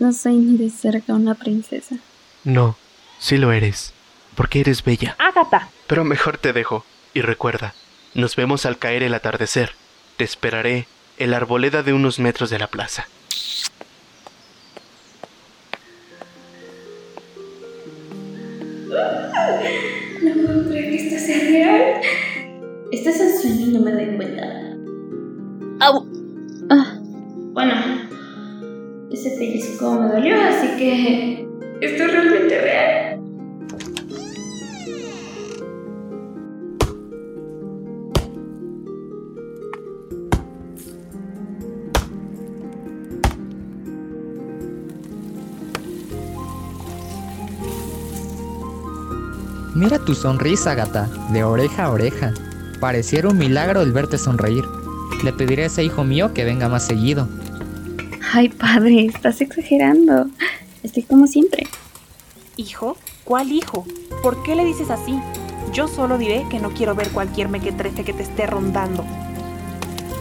No 0.00 0.12
soy 0.12 0.34
ni 0.34 0.56
de 0.56 0.70
cerca 0.70 1.14
una 1.14 1.36
princesa. 1.36 1.96
No, 2.42 2.76
sí 3.20 3.36
lo 3.36 3.52
eres. 3.52 3.92
Porque 4.38 4.60
eres 4.60 4.84
bella. 4.84 5.16
Ágata. 5.18 5.68
Pero 5.88 6.04
mejor 6.04 6.38
te 6.38 6.52
dejo. 6.52 6.84
Y 7.12 7.22
recuerda, 7.22 7.74
nos 8.14 8.36
vemos 8.36 8.66
al 8.66 8.78
caer 8.78 9.02
el 9.02 9.12
atardecer. 9.14 9.72
Te 10.16 10.22
esperaré 10.22 10.86
en 11.18 11.32
la 11.32 11.38
arboleda 11.38 11.82
de 11.82 11.92
unos 11.92 12.20
metros 12.20 12.48
de 12.48 12.60
la 12.60 12.68
plaza. 12.68 13.08
No 20.22 20.34
puedo 20.46 20.68
creer 20.68 20.90
que 20.90 20.96
esto 21.08 21.26
sea 21.26 21.38
real. 21.40 22.00
Esto 22.92 23.10
es 23.10 23.20
un 23.20 23.40
sueño 23.40 23.66
y 23.66 23.72
no 23.72 23.80
me 23.80 23.90
doy 23.90 24.16
cuenta. 24.16 24.42
¡Au! 25.80 26.06
Ah, 26.70 26.96
bueno, 27.54 27.74
ese 29.10 29.30
pellizco 29.30 29.94
me 29.94 30.06
dolió, 30.06 30.40
así 30.40 30.68
que 30.78 31.48
esto 31.80 32.04
es 32.04 32.12
realmente 32.12 32.60
real. 32.60 33.17
Mira 49.78 50.00
tu 50.00 50.12
sonrisa, 50.12 50.74
gata, 50.74 51.08
de 51.30 51.44
oreja 51.44 51.84
a 51.84 51.92
oreja. 51.92 52.34
Pareciera 52.80 53.28
un 53.28 53.38
milagro 53.38 53.80
el 53.80 53.92
verte 53.92 54.18
sonreír. 54.18 54.64
Le 55.22 55.32
pediré 55.32 55.62
a 55.62 55.66
ese 55.66 55.84
hijo 55.84 56.02
mío 56.02 56.34
que 56.34 56.42
venga 56.42 56.68
más 56.68 56.84
seguido. 56.84 57.28
Ay, 58.32 58.48
padre, 58.48 59.06
estás 59.06 59.40
exagerando. 59.40 60.26
Estoy 60.82 61.04
como 61.04 61.28
siempre. 61.28 61.68
¿Hijo? 62.56 62.96
¿Cuál 63.22 63.52
hijo? 63.52 63.86
¿Por 64.20 64.42
qué 64.42 64.56
le 64.56 64.64
dices 64.64 64.90
así? 64.90 65.16
Yo 65.72 65.86
solo 65.86 66.18
diré 66.18 66.44
que 66.50 66.58
no 66.58 66.70
quiero 66.70 66.96
ver 66.96 67.10
cualquier 67.10 67.48
mequetrefe 67.48 68.02
que 68.02 68.12
te 68.12 68.24
esté 68.24 68.48
rondando. 68.48 69.04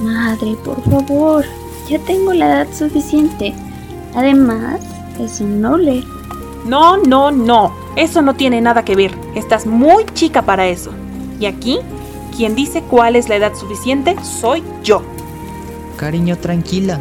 Madre, 0.03 0.55
por 0.63 0.83
favor. 0.83 1.43
Ya 1.89 1.97
tengo 1.97 2.31
la 2.31 2.45
edad 2.45 2.67
suficiente. 2.77 3.55
Además, 4.13 4.81
es 5.19 5.41
un 5.41 5.61
noble. 5.61 6.03
No, 6.63 6.97
no, 6.97 7.31
no. 7.31 7.73
Eso 7.97 8.21
no 8.21 8.35
tiene 8.35 8.61
nada 8.61 8.85
que 8.85 8.95
ver. 8.95 9.11
Estás 9.33 9.65
muy 9.65 10.05
chica 10.13 10.43
para 10.43 10.67
eso. 10.67 10.91
Y 11.39 11.47
aquí, 11.47 11.79
quien 12.35 12.53
dice 12.53 12.83
cuál 12.83 13.15
es 13.15 13.27
la 13.27 13.37
edad 13.37 13.55
suficiente 13.55 14.15
soy 14.21 14.63
yo. 14.83 15.01
Cariño, 15.97 16.37
tranquila. 16.37 16.99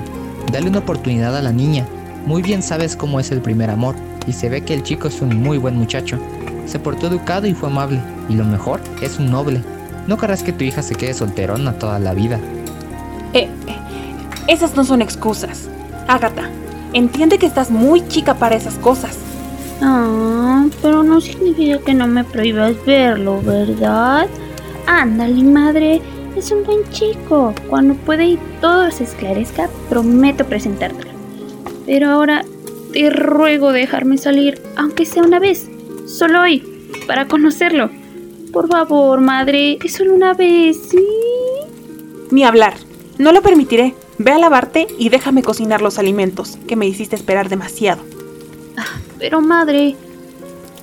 Dale 0.51 0.71
una 0.71 0.79
oportunidad 0.79 1.37
a 1.37 1.43
la 1.43 1.53
niña. 1.53 1.87
Muy 2.25 2.41
bien 2.41 2.63
sabes 2.63 2.97
cómo 2.97 3.21
es 3.21 3.31
el 3.31 3.43
primer 3.43 3.69
amor. 3.69 3.95
Y 4.27 4.33
se 4.33 4.49
ve 4.49 4.63
que 4.63 4.73
el 4.73 4.83
chico 4.83 5.09
es 5.09 5.21
un 5.21 5.37
muy 5.37 5.59
buen 5.59 5.77
muchacho. 5.77 6.19
Se 6.65 6.79
portó 6.79 7.09
educado 7.09 7.47
y 7.47 7.53
fue 7.53 7.69
amable. 7.69 8.01
Y 8.31 8.35
lo 8.35 8.45
mejor, 8.45 8.81
es 9.03 9.19
un 9.19 9.31
noble. 9.31 9.63
No 10.07 10.17
querrás 10.17 10.43
que 10.43 10.55
tu 10.55 10.65
hija 10.65 10.81
se 10.81 10.95
quede 10.95 11.13
solterona 11.13 11.75
toda 11.75 11.99
la 11.99 12.15
vida. 12.15 12.41
Eh, 13.35 13.51
eh, 13.67 13.77
esas 14.49 14.75
no 14.77 14.85
son 14.85 15.03
excusas. 15.03 15.69
Ágata, 16.09 16.49
entiende 16.95 17.37
que 17.39 17.45
estás 17.45 17.71
muy 17.71 18.09
chica 18.09 18.33
para 18.33 18.57
esas 18.57 18.77
cosas. 18.77 19.19
Ah, 20.67 20.77
pero 20.83 21.03
no 21.03 21.21
significa 21.21 21.79
que 21.79 21.95
no 21.95 22.07
me 22.07 22.25
prohíbas 22.25 22.75
verlo, 22.85 23.41
¿verdad? 23.43 24.27
Ándale, 24.87 25.43
madre. 25.43 26.01
Es 26.37 26.51
un 26.51 26.65
buen 26.65 26.89
chico. 26.91 27.55
Cuando 27.69 27.95
puede 27.95 28.27
y 28.27 28.39
todo 28.61 28.91
se 28.91 29.05
esclarezca, 29.05 29.71
prometo 29.89 30.45
presentártelo. 30.45 31.13
Pero 31.87 32.11
ahora 32.11 32.45
te 32.93 33.11
ruego 33.11 33.73
dejarme 33.73 34.19
salir, 34.19 34.61
aunque 34.77 35.07
sea 35.07 35.23
una 35.23 35.39
vez, 35.39 35.69
solo 36.07 36.43
hoy, 36.43 36.63
para 37.07 37.29
conocerlo. 37.29 37.91
Por 38.53 38.69
favor, 38.69 39.21
madre, 39.21 39.79
es 39.83 39.93
solo 39.93 40.15
una 40.15 40.35
vez, 40.35 40.79
¿sí? 40.91 41.05
Ni 42.31 42.45
hablar. 42.45 42.75
No 43.19 43.33
lo 43.33 43.41
permitiré. 43.41 43.95
Ve 44.19 44.33
a 44.33 44.39
lavarte 44.39 44.87
y 44.99 45.11
déjame 45.11 45.43
cocinar 45.43 45.83
los 45.83 45.99
alimentos, 45.99 46.59
que 46.67 46.77
me 46.77 46.87
hiciste 46.87 47.17
esperar 47.17 47.49
demasiado. 47.49 48.03
Pero, 49.19 49.41
madre, 49.41 49.95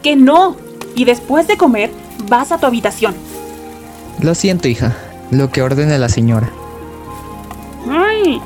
Que 0.03 0.17
no. 0.17 0.57
Y 0.95 1.05
después 1.05 1.47
de 1.47 1.55
comer, 1.57 1.89
vas 2.29 2.51
a 2.51 2.57
tu 2.57 2.65
habitación. 2.65 3.15
Lo 4.21 4.35
siento, 4.35 4.67
hija. 4.67 4.95
Lo 5.31 5.49
que 5.49 5.61
ordene 5.61 5.97
la 5.97 6.09
señora. 6.09 6.51
¡ay! 7.89 8.41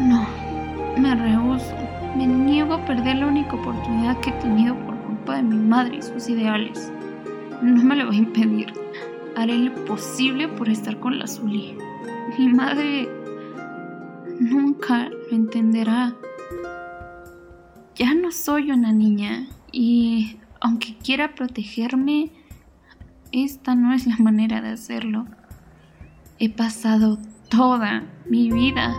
No, 0.00 0.26
me 0.96 1.14
rehuso. 1.14 1.64
Me 2.16 2.26
niego 2.26 2.74
a 2.74 2.84
perder 2.84 3.16
la 3.16 3.26
única 3.26 3.54
oportunidad 3.54 4.18
que 4.20 4.30
he 4.30 4.32
tenido 4.34 4.74
por 4.86 4.96
culpa 4.98 5.36
de 5.36 5.42
mi 5.42 5.56
madre 5.56 5.96
y 5.96 6.02
sus 6.02 6.28
ideales. 6.28 6.92
No 7.62 7.82
me 7.82 7.96
lo 7.96 8.06
voy 8.06 8.16
a 8.16 8.18
impedir. 8.18 8.87
Haré 9.38 9.56
lo 9.56 9.84
posible 9.84 10.48
por 10.48 10.68
estar 10.68 10.98
con 10.98 11.16
la 11.20 11.28
Zully. 11.28 11.78
Mi 12.36 12.48
madre 12.48 13.08
nunca 14.40 15.08
lo 15.10 15.30
entenderá. 15.30 16.16
Ya 17.94 18.14
no 18.14 18.32
soy 18.32 18.72
una 18.72 18.90
niña 18.90 19.46
y 19.70 20.38
aunque 20.60 20.96
quiera 20.96 21.36
protegerme, 21.36 22.32
esta 23.30 23.76
no 23.76 23.92
es 23.92 24.08
la 24.08 24.16
manera 24.16 24.60
de 24.60 24.70
hacerlo. 24.70 25.26
He 26.40 26.50
pasado 26.50 27.20
toda 27.48 28.02
mi 28.28 28.50
vida, 28.50 28.92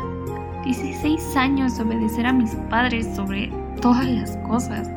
16 0.64 1.36
años 1.36 1.76
de 1.76 1.84
obedecer 1.84 2.26
a 2.26 2.32
mis 2.32 2.56
padres 2.70 3.14
sobre 3.14 3.52
todas 3.82 4.08
las 4.08 4.38
cosas. 4.48 4.90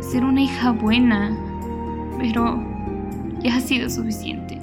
Ser 0.00 0.24
una 0.24 0.40
hija 0.40 0.72
buena, 0.72 1.36
pero 2.18 2.73
ya 3.44 3.56
ha 3.56 3.60
sido 3.60 3.90
suficiente. 3.90 4.58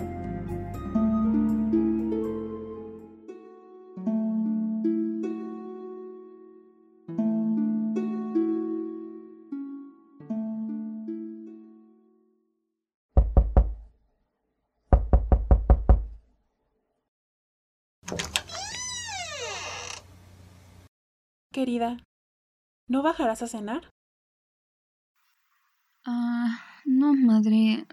Querida, 21.54 21.98
¿no 22.88 23.04
bajarás 23.04 23.44
a 23.44 23.48
cenar? 23.48 23.92
Ah, 26.06 26.60
no, 26.86 27.14
madre. 27.14 27.86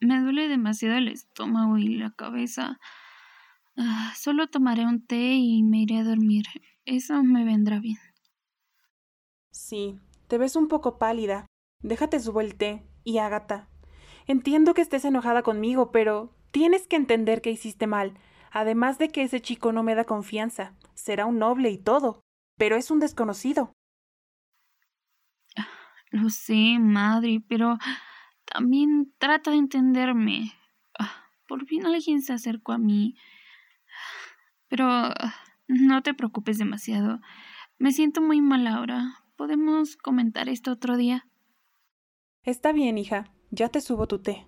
Me 0.00 0.20
duele 0.20 0.48
demasiado 0.48 0.96
el 0.96 1.08
estómago 1.08 1.78
y 1.78 1.96
la 1.96 2.10
cabeza. 2.10 2.78
Ah, 3.76 4.12
solo 4.16 4.46
tomaré 4.46 4.84
un 4.84 5.04
té 5.04 5.34
y 5.34 5.62
me 5.62 5.78
iré 5.78 5.98
a 5.98 6.04
dormir. 6.04 6.46
Eso 6.84 7.22
me 7.22 7.44
vendrá 7.44 7.80
bien. 7.80 7.98
Sí, 9.50 9.98
te 10.28 10.38
ves 10.38 10.56
un 10.56 10.68
poco 10.68 10.98
pálida. 10.98 11.46
Déjate 11.82 12.20
subo 12.20 12.40
el 12.40 12.54
té. 12.56 12.82
Y 13.04 13.18
Ágata, 13.18 13.68
entiendo 14.26 14.74
que 14.74 14.80
estés 14.80 15.04
enojada 15.04 15.42
conmigo, 15.42 15.90
pero 15.90 16.34
tienes 16.50 16.86
que 16.86 16.96
entender 16.96 17.42
que 17.42 17.50
hiciste 17.50 17.86
mal. 17.86 18.18
Además 18.50 18.98
de 18.98 19.08
que 19.08 19.22
ese 19.22 19.40
chico 19.40 19.72
no 19.72 19.82
me 19.82 19.94
da 19.94 20.04
confianza. 20.04 20.74
Será 20.94 21.26
un 21.26 21.38
noble 21.38 21.70
y 21.70 21.78
todo. 21.78 22.20
Pero 22.56 22.76
es 22.76 22.90
un 22.90 23.00
desconocido. 23.00 23.72
Lo 26.10 26.30
sé, 26.30 26.78
madre, 26.78 27.42
pero 27.48 27.76
también 28.54 29.12
trata 29.18 29.50
de 29.50 29.56
entenderme. 29.56 30.52
Ah, 30.96 31.26
Por 31.48 31.66
fin 31.66 31.84
alguien 31.86 32.22
se 32.22 32.32
acercó 32.32 32.70
a 32.70 32.78
mí. 32.78 33.16
Pero 34.68 34.86
ah, 34.86 35.34
no 35.66 36.04
te 36.04 36.14
preocupes 36.14 36.58
demasiado. 36.58 37.20
Me 37.78 37.90
siento 37.90 38.22
muy 38.22 38.40
mal 38.40 38.68
ahora. 38.68 39.24
¿Podemos 39.34 39.96
comentar 39.96 40.48
esto 40.48 40.70
otro 40.70 40.96
día? 40.96 41.26
Está 42.44 42.70
bien, 42.70 42.96
hija. 42.96 43.28
Ya 43.50 43.70
te 43.70 43.80
subo 43.80 44.06
tu 44.06 44.20
té. 44.20 44.46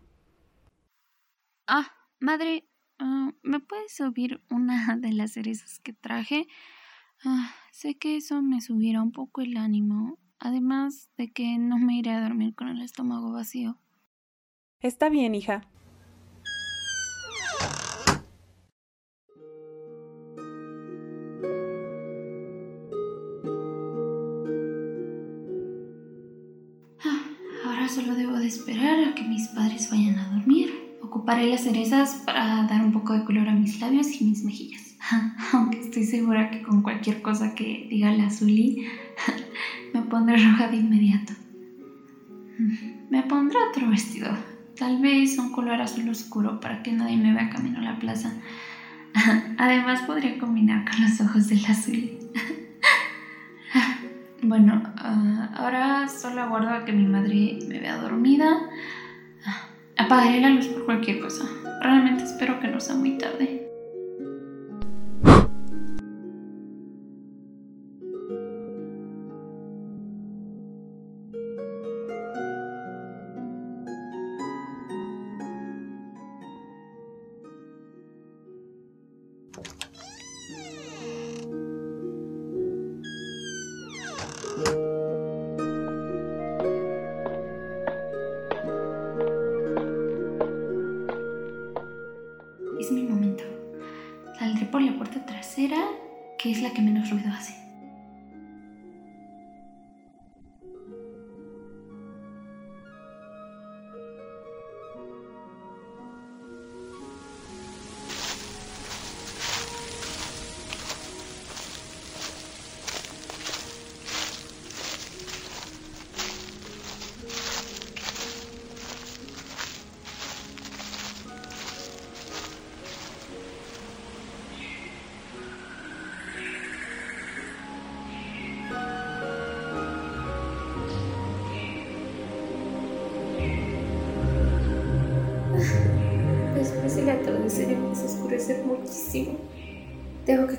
Ah, 1.67 1.91
madre, 2.21 2.69
ah, 3.01 3.33
¿me 3.43 3.59
puedes 3.59 3.97
subir 3.97 4.41
una 4.51 4.97
de 4.99 5.13
las 5.15 5.33
cerezas 5.33 5.81
que 5.81 5.93
traje? 5.93 6.47
Sé 7.73 7.99
que 7.99 8.17
eso 8.17 8.41
me 8.41 8.61
subirá 8.61 9.03
un 9.03 9.11
poco 9.11 9.41
el 9.41 9.57
ánimo, 9.57 10.21
además 10.39 11.11
de 11.17 11.33
que 11.33 11.59
no 11.59 11.79
me 11.79 11.97
iré 11.97 12.13
a 12.13 12.23
dormir 12.23 12.55
con 12.55 12.69
el 12.69 12.83
estómago 12.83 13.33
vacío. 13.33 13.81
Está 14.81 15.09
bien, 15.09 15.35
hija. 15.35 15.63
Ah, 27.05 27.23
Ahora 27.65 27.89
solo 27.89 28.15
debo 28.15 28.35
de 28.39 28.47
esperar 28.47 28.99
a 29.05 29.15
que 29.15 29.23
mis 29.23 29.49
padres 29.49 29.91
vayan 29.91 30.19
a 30.19 30.29
dormir. 30.37 30.73
Ocuparé 31.03 31.47
las 31.47 31.63
cerezas 31.63 32.23
para 32.27 32.67
dar 32.67 32.83
un 32.85 32.93
poco 32.93 33.13
de 33.13 33.25
color 33.25 33.49
a 33.49 33.55
mis 33.55 33.81
labios 33.81 34.21
y 34.21 34.25
mis 34.25 34.45
mejillas. 34.45 34.97
Aunque 35.53 35.81
estoy 35.81 36.05
segura 36.05 36.51
que 36.51 36.63
con 36.63 36.83
cualquier 36.83 37.23
cosa 37.23 37.55
que 37.55 37.87
diga 37.89 38.11
la 38.13 38.31
Zully 38.31 38.87
me 39.95 40.03
pondré 40.03 40.37
roja 40.37 40.69
de 40.69 40.77
inmediato. 40.77 41.33
Me 43.11 43.23
pondré 43.23 43.59
otro 43.71 43.89
vestido. 43.91 44.29
Tal 44.79 44.99
vez 45.01 45.39
un 45.39 45.53
color 45.53 45.81
azul 45.81 46.09
oscuro 46.11 46.61
para 46.61 46.83
que 46.83 46.93
nadie 46.93 47.17
me 47.17 47.33
vea 47.33 47.49
camino 47.49 47.79
a 47.79 47.83
la 47.83 47.99
plaza. 47.99 48.35
Además 49.59 50.03
podría 50.03 50.39
combinar 50.39 50.85
con 50.91 51.03
los 51.03 51.21
ojos 51.21 51.49
del 51.49 51.65
azul. 51.67 52.11
Bueno, 54.43 54.81
ah, 54.99 55.51
ahora 55.57 56.09
solo 56.09 56.43
aguardo 56.43 56.69
a 56.69 56.85
que 56.85 56.93
mi 56.93 57.05
madre 57.05 57.59
me 57.67 57.81
vea 57.81 57.97
dormida. 57.97 58.47
Apagaré 59.97 60.41
la 60.41 60.51
luz 60.51 60.67
por 60.69 60.85
cualquier 60.85 61.19
cosa. 61.21 61.45
Realmente 61.83 62.23
espero 62.23 62.61
que 62.61 62.69
no 62.69 62.79
sea 62.79 62.95
muy 62.95 63.19
tarde. 63.19 63.66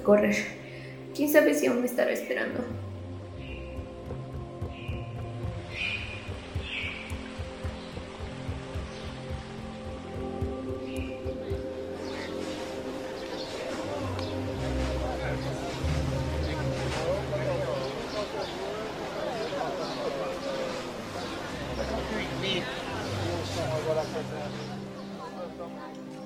Correr. 0.07 0.37
¿Quién 1.13 1.29
sabe 1.29 1.53
si 1.53 1.67
aún 1.67 1.81
me 1.81 1.85
estará 1.85 2.11
esperando? 2.11 2.63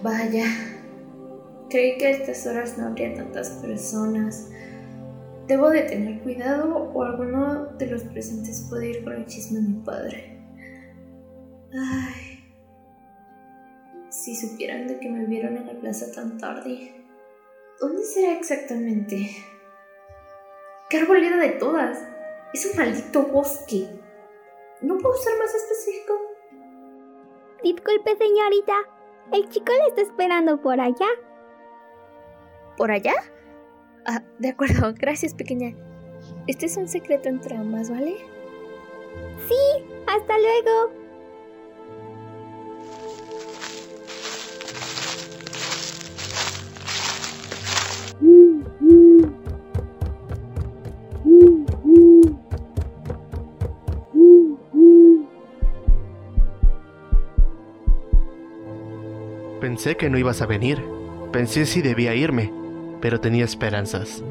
Vaya, 0.04 0.71
creí 1.72 1.98
que 1.98 2.08
a 2.08 2.10
estas 2.12 2.46
horas 2.46 2.78
no 2.78 2.88
habría 2.88 3.14
tantas 3.16 3.50
personas. 3.62 4.50
Debo 5.48 5.70
de 5.70 5.84
tener 5.84 6.22
cuidado 6.22 6.92
o 6.94 7.04
alguno 7.04 7.66
de 7.78 7.88
los 7.88 8.04
presentes 8.04 8.68
puede 8.70 8.90
ir 8.90 9.04
con 9.04 9.14
el 9.14 9.26
chisme 9.26 9.60
a 9.60 9.62
mi 9.64 9.84
padre. 9.84 10.38
Ay, 11.74 12.32
si 14.10 14.36
supieran 14.36 14.88
de 14.88 15.00
que 15.00 15.10
me 15.10 15.26
vieron 15.26 15.58
en 15.58 15.68
la 15.68 15.74
plaza 15.74 16.12
tan 16.12 16.38
tarde. 16.38 16.94
¿Dónde 17.80 18.04
será 18.04 18.34
exactamente? 18.34 19.30
¡Qué 20.90 20.98
arboleda 20.98 21.38
de 21.38 21.50
todas! 21.52 22.06
Es 22.54 22.66
un 22.66 22.78
maldito 22.78 23.24
bosque. 23.24 23.88
¿No 24.82 24.98
puedo 24.98 25.16
ser 25.16 25.38
más 25.40 25.56
específico? 25.56 26.14
Disculpe, 27.64 28.18
señorita. 28.18 28.74
El 29.32 29.48
chico 29.50 29.72
le 29.72 29.88
está 29.88 30.02
esperando 30.02 30.62
por 30.62 30.80
allá. 30.80 31.08
¿Por 32.78 32.92
allá? 32.92 33.14
Ah, 34.06 34.24
de 34.40 34.50
acuerdo, 34.50 34.94
gracias, 34.98 35.34
pequeña. 35.34 35.76
Este 36.48 36.66
es 36.66 36.78
un 36.78 36.88
secreto 36.88 37.30
entre 37.30 37.56
ambas, 37.56 37.90
¿vale? 37.90 38.16
Sí, 39.48 39.86
hasta 40.08 40.38
luego. 40.38 41.02
Pensé 59.60 59.96
que 59.96 60.10
no 60.10 60.18
ibas 60.18 60.42
a 60.42 60.48
venir. 60.48 60.84
Pensé 61.32 61.66
si 61.66 61.82
debía 61.82 62.14
irme, 62.14 62.52
pero 63.02 63.20
tenía 63.20 63.44
esperanzas. 63.44 64.24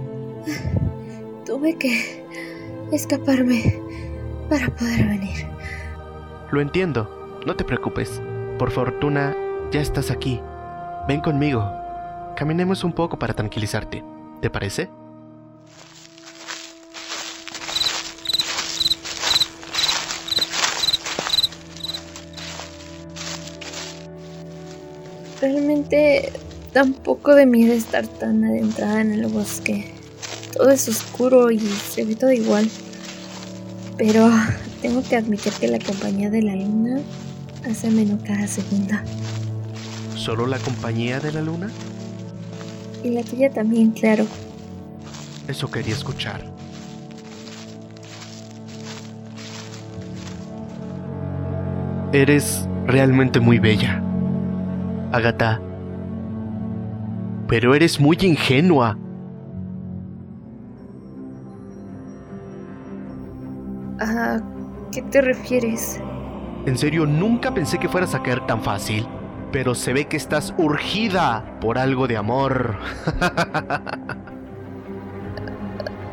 Tuve 1.44 1.76
que 1.76 2.24
escaparme 2.92 3.78
para 4.48 4.68
poder 4.74 5.06
venir. 5.06 5.46
Lo 6.50 6.60
entiendo, 6.60 7.38
no 7.44 7.56
te 7.56 7.64
preocupes. 7.64 8.22
Por 8.58 8.70
fortuna, 8.70 9.36
ya 9.70 9.80
estás 9.80 10.10
aquí. 10.10 10.40
Ven 11.08 11.20
conmigo. 11.20 11.68
Caminemos 12.36 12.84
un 12.84 12.92
poco 12.92 13.18
para 13.18 13.34
tranquilizarte. 13.34 14.04
¿Te 14.40 14.50
parece? 14.50 14.88
Realmente 25.40 26.32
da 26.72 26.82
un 26.84 26.92
poco 26.92 27.34
de 27.34 27.46
miedo 27.46 27.72
estar 27.72 28.06
tan 28.06 28.44
adentrada 28.44 29.00
en 29.00 29.12
el 29.12 29.26
bosque. 29.26 29.92
Todo 30.56 30.70
es 30.70 30.88
oscuro 30.88 31.50
y 31.50 31.58
se 31.58 32.04
ve 32.04 32.14
todo 32.14 32.32
igual. 32.32 32.68
Pero 33.96 34.30
tengo 34.82 35.02
que 35.02 35.16
admitir 35.16 35.52
que 35.54 35.68
la 35.68 35.78
compañía 35.78 36.30
de 36.30 36.42
la 36.42 36.54
luna 36.54 37.00
hace 37.68 37.90
menos 37.90 38.22
cada 38.22 38.46
segunda. 38.46 39.02
¿Solo 40.16 40.46
la 40.46 40.58
compañía 40.58 41.20
de 41.20 41.32
la 41.32 41.42
luna? 41.42 41.70
Y 43.02 43.10
la 43.10 43.22
tuya 43.22 43.50
también, 43.50 43.90
claro. 43.90 44.26
Eso 45.48 45.70
quería 45.70 45.94
escuchar. 45.94 46.44
Eres 52.12 52.66
realmente 52.86 53.40
muy 53.40 53.58
bella, 53.58 54.02
Agatha. 55.12 55.60
Pero 57.50 57.74
eres 57.74 57.98
muy 57.98 58.16
ingenua. 58.20 58.96
¿A 63.98 64.40
qué 64.92 65.02
te 65.02 65.20
refieres? 65.20 66.00
En 66.66 66.78
serio, 66.78 67.06
nunca 67.06 67.52
pensé 67.52 67.78
que 67.78 67.88
fueras 67.88 68.14
a 68.14 68.22
caer 68.22 68.46
tan 68.46 68.62
fácil. 68.62 69.04
Pero 69.50 69.74
se 69.74 69.92
ve 69.92 70.04
que 70.04 70.16
estás 70.16 70.54
urgida 70.58 71.58
por 71.60 71.76
algo 71.76 72.06
de 72.06 72.16
amor. 72.16 72.76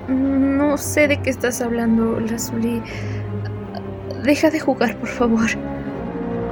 No 0.10 0.78
sé 0.78 1.10
de 1.10 1.22
qué 1.22 1.30
estás 1.30 1.60
hablando, 1.60 2.20
Lazuli. 2.22 2.82
Deja 4.24 4.50
de 4.50 4.60
jugar, 4.60 4.96
por 4.98 5.10
favor. 5.10 5.48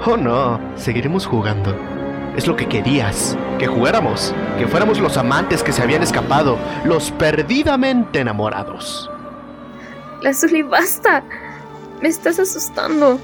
Oh 0.05 0.17
no, 0.17 0.59
seguiremos 0.75 1.25
jugando. 1.25 1.94
Es 2.35 2.47
lo 2.47 2.55
que 2.55 2.67
querías, 2.67 3.37
que 3.59 3.67
jugáramos, 3.67 4.33
que 4.57 4.67
fuéramos 4.67 4.99
los 4.99 5.15
amantes 5.15 5.63
que 5.63 5.71
se 5.71 5.81
habían 5.81 6.03
escapado, 6.03 6.57
los 6.83 7.11
perdidamente 7.11 8.19
enamorados. 8.19 9.09
Lazuli, 10.21 10.61
basta. 10.61 11.23
Me 12.01 12.09
estás 12.09 12.37
asustando. 12.39 13.19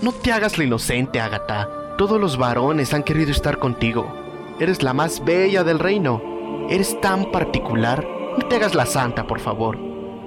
No 0.00 0.12
te 0.12 0.30
hagas 0.30 0.58
la 0.58 0.64
inocente, 0.64 1.20
Agatha. 1.20 1.68
Todos 1.98 2.20
los 2.20 2.36
varones 2.36 2.94
han 2.94 3.02
querido 3.02 3.32
estar 3.32 3.58
contigo. 3.58 4.06
Eres 4.60 4.82
la 4.82 4.92
más 4.92 5.24
bella 5.24 5.64
del 5.64 5.80
reino. 5.80 6.22
Eres 6.68 7.00
tan 7.00 7.32
particular. 7.32 8.06
No 8.38 8.46
te 8.46 8.56
hagas 8.56 8.74
la 8.74 8.86
santa, 8.86 9.26
por 9.26 9.40
favor. 9.40 9.78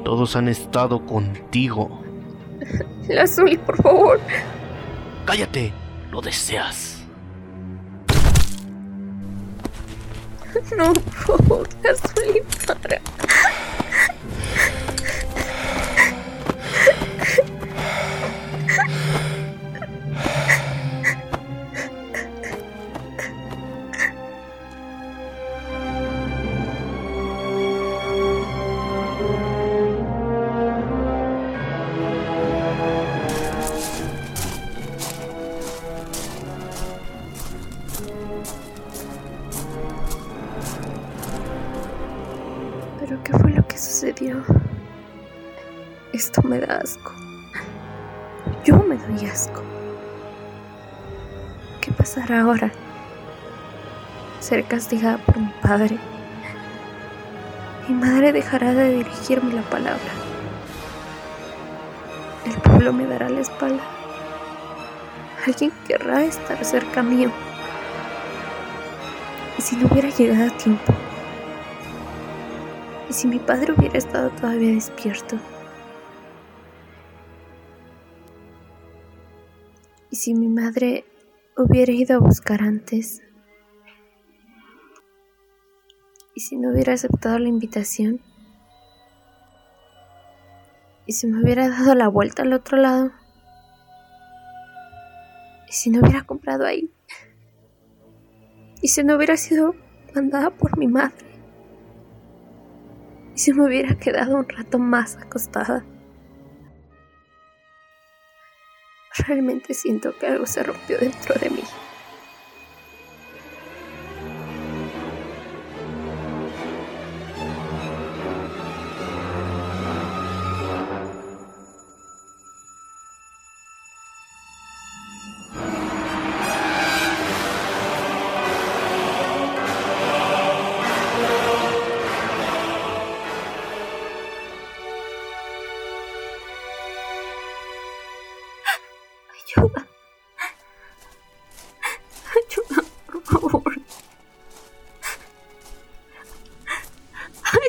Todos 0.04 0.36
han 0.36 0.48
estado 0.48 1.06
contigo. 1.06 2.07
Lazuli, 3.08 3.58
por 3.58 3.78
favor. 3.82 4.20
Cállate. 5.26 5.74
Lo 6.12 6.22
deseas. 6.22 7.04
No, 10.76 10.94
por 10.94 11.14
favor, 11.14 11.70
Lazuli, 11.84 12.42
para. 12.66 13.02
Sucedió? 44.18 44.44
Esto 46.14 46.42
me 46.42 46.60
da 46.60 46.78
asco. 46.78 47.12
Yo 48.64 48.78
me 48.78 48.98
doy 48.98 49.30
asco. 49.30 49.62
¿Qué 51.82 51.92
pasará 51.92 52.42
ahora? 52.42 52.72
Seré 54.40 54.64
castigada 54.64 55.18
por 55.18 55.38
mi 55.38 55.52
padre. 55.62 55.98
Mi 57.88 57.96
madre 57.96 58.32
dejará 58.32 58.74
de 58.74 58.98
dirigirme 58.98 59.54
la 59.54 59.62
palabra. 59.64 60.12
El 62.46 62.56
pueblo 62.62 62.94
me 62.94 63.06
dará 63.06 63.30
la 63.30 63.42
espalda. 63.42 63.84
Alguien 65.46 65.72
querrá 65.88 66.24
estar 66.24 66.64
cerca 66.66 67.04
mío. 67.04 67.32
¿Y 69.58 69.62
si 69.62 69.76
no 69.76 69.88
hubiera 69.88 70.10
llegado 70.10 70.54
a 70.54 70.58
tiempo? 70.58 71.07
¿Y 73.18 73.20
si 73.20 73.28
mi 73.28 73.40
padre 73.40 73.74
hubiera 73.74 73.98
estado 73.98 74.30
todavía 74.30 74.76
despierto? 74.76 75.40
¿Y 80.12 80.16
si 80.16 80.36
mi 80.36 80.48
madre 80.48 81.04
hubiera 81.58 81.92
ido 81.92 82.18
a 82.18 82.20
buscar 82.20 82.62
antes? 82.62 83.24
¿Y 86.36 86.42
si 86.42 86.58
no 86.58 86.70
hubiera 86.70 86.94
aceptado 86.94 87.40
la 87.40 87.50
invitación? 87.50 88.22
¿Y 91.08 91.14
si 91.14 91.26
me 91.26 91.42
hubiera 91.42 91.70
dado 91.70 91.96
la 91.96 92.10
vuelta 92.10 92.44
al 92.44 92.54
otro 92.54 92.78
lado? 92.78 93.12
¿Y 95.68 95.74
si 95.74 95.90
no 95.90 96.02
hubiera 96.02 96.24
comprado 96.24 96.68
ahí? 96.68 96.94
¿Y 98.80 98.90
si 98.90 99.04
no 99.04 99.16
hubiera 99.16 99.38
sido 99.38 99.74
mandada 100.14 100.52
por 100.52 100.78
mi 100.78 100.86
madre? 100.86 101.37
¿Y 103.38 103.40
si 103.40 103.54
me 103.54 103.68
hubiera 103.68 103.94
quedado 103.94 104.36
un 104.36 104.50
rato 104.50 104.80
más 104.80 105.16
acostada? 105.16 105.86
Realmente 109.28 109.76
siento 109.76 110.18
que 110.18 110.26
algo 110.26 110.48
se 110.48 110.64
rompió 110.64 110.98
dentro 110.98 111.36
de 111.40 111.52
mí. 111.52 111.64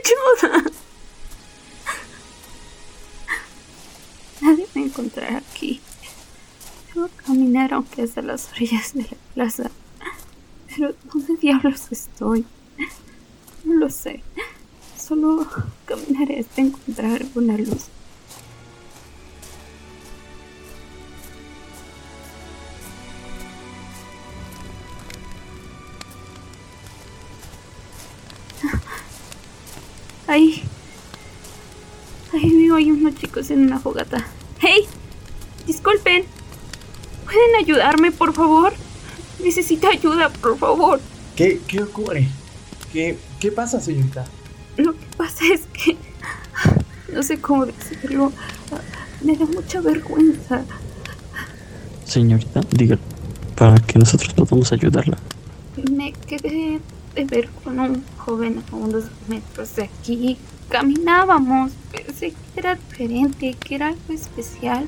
Ayuda. 0.08 0.70
Nadie 4.40 4.66
me 4.74 4.82
encontrará 4.84 5.38
aquí. 5.38 5.80
Debo 6.94 7.08
caminar 7.26 7.74
aunque 7.74 8.02
hasta 8.02 8.22
las 8.22 8.50
orillas 8.52 8.94
de 8.94 9.02
la 9.02 9.16
plaza. 9.34 9.70
Pero 10.68 10.94
¿dónde 11.12 11.36
diablos 11.36 11.88
estoy? 11.90 12.46
No 13.64 13.74
lo 13.74 13.90
sé. 13.90 14.22
Solo 14.96 15.46
caminaré 15.84 16.40
hasta 16.40 16.62
encontrar 16.62 17.20
alguna 17.20 17.58
luz. 17.58 17.88
Chicos 33.20 33.50
en 33.50 33.62
una 33.62 33.78
fogata. 33.78 34.24
¡Hey! 34.60 34.86
Disculpen. 35.66 36.24
¿Pueden 37.24 37.56
ayudarme, 37.62 38.10
por 38.10 38.32
favor? 38.32 38.72
Necesito 39.42 39.88
ayuda, 39.88 40.30
por 40.30 40.58
favor. 40.58 41.00
¿Qué, 41.36 41.60
qué 41.66 41.82
ocurre? 41.82 42.28
¿Qué, 42.92 43.18
¿Qué 43.38 43.52
pasa, 43.52 43.80
señorita? 43.80 44.24
Lo 44.76 44.92
que 44.92 45.06
pasa 45.16 45.44
es 45.52 45.62
que... 45.72 45.96
No 47.12 47.22
sé 47.22 47.40
cómo 47.40 47.64
decirlo. 47.64 48.30
Me 49.22 49.34
da 49.34 49.46
mucha 49.46 49.80
vergüenza. 49.80 50.62
Señorita, 52.04 52.60
dígalo, 52.70 53.00
para 53.56 53.76
que 53.80 53.98
nosotros 53.98 54.34
podamos 54.34 54.70
ayudarla. 54.72 55.16
Me 55.90 56.12
quedé 56.12 56.80
de 57.14 57.24
ver 57.24 57.48
con 57.64 57.80
un 57.80 58.04
joven 58.18 58.62
a 58.70 58.76
unos 58.76 59.04
metros 59.26 59.74
de 59.76 59.84
aquí. 59.84 60.36
Caminábamos, 60.68 61.72
pensé 61.90 62.30
que 62.30 62.60
era 62.60 62.74
diferente, 62.74 63.54
que 63.54 63.74
era 63.74 63.88
algo 63.88 64.12
especial, 64.12 64.86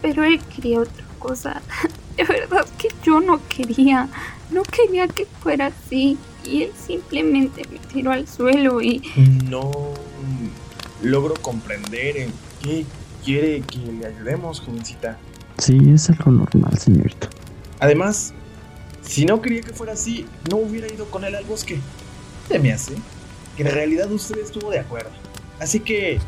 pero 0.00 0.22
él 0.22 0.40
quería 0.54 0.80
otra 0.80 1.04
cosa. 1.18 1.62
De 2.16 2.22
verdad 2.22 2.64
que 2.78 2.88
yo 3.02 3.20
no 3.20 3.40
quería, 3.48 4.08
no 4.50 4.62
quería 4.62 5.08
que 5.08 5.26
fuera 5.26 5.66
así. 5.66 6.16
Y 6.44 6.64
él 6.64 6.72
simplemente 6.86 7.62
me 7.70 7.78
tiró 7.78 8.12
al 8.12 8.28
suelo 8.28 8.80
y... 8.82 9.02
No 9.48 9.72
logro 11.02 11.34
comprender 11.34 12.18
en 12.18 12.32
qué 12.62 12.84
quiere 13.24 13.62
que 13.62 13.78
le 13.78 14.06
ayudemos, 14.06 14.60
jovencita. 14.60 15.18
Sí, 15.58 15.78
es 15.92 16.10
algo 16.10 16.30
normal, 16.30 16.78
señorita. 16.78 17.30
Además, 17.80 18.32
si 19.02 19.24
no 19.24 19.40
quería 19.40 19.62
que 19.62 19.72
fuera 19.72 19.94
así, 19.94 20.26
no 20.50 20.58
hubiera 20.58 20.86
ido 20.92 21.06
con 21.06 21.24
él 21.24 21.34
al 21.34 21.44
bosque. 21.44 21.80
Se 22.48 22.58
me 22.58 22.72
hace 22.72 22.94
que 23.56 23.62
en 23.62 23.70
realidad 23.70 24.10
usted 24.10 24.38
estuvo 24.38 24.70
de 24.70 24.80
acuerdo. 24.80 25.10
Así 25.60 25.80
que 25.80 26.18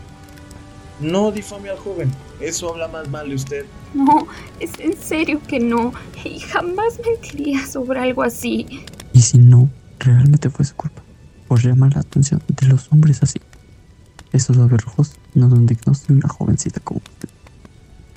no 1.00 1.30
difame 1.30 1.70
al 1.70 1.78
joven. 1.78 2.10
Eso 2.40 2.70
habla 2.70 2.88
más 2.88 3.08
mal 3.08 3.28
de 3.28 3.34
usted. 3.34 3.66
No, 3.94 4.26
es 4.60 4.70
en 4.78 4.96
serio 4.96 5.40
que 5.46 5.58
no. 5.58 5.92
Y 6.24 6.40
jamás 6.40 7.00
mentiría 7.04 7.66
sobre 7.66 8.00
algo 8.00 8.22
así. 8.22 8.66
Y 9.12 9.22
si 9.22 9.38
no, 9.38 9.70
realmente 9.98 10.50
fue 10.50 10.64
su 10.64 10.74
culpa 10.74 11.02
por 11.48 11.62
llamar 11.62 11.94
la 11.94 12.00
atención 12.00 12.42
de 12.48 12.66
los 12.66 12.92
hombres 12.92 13.22
así. 13.22 13.40
Esos 14.32 14.56
labios 14.56 14.84
rojos 14.84 15.12
no 15.34 15.48
son 15.48 15.66
dignos 15.66 16.06
de 16.06 16.14
una 16.14 16.28
jovencita 16.28 16.80
como 16.80 17.00
usted. 17.00 17.28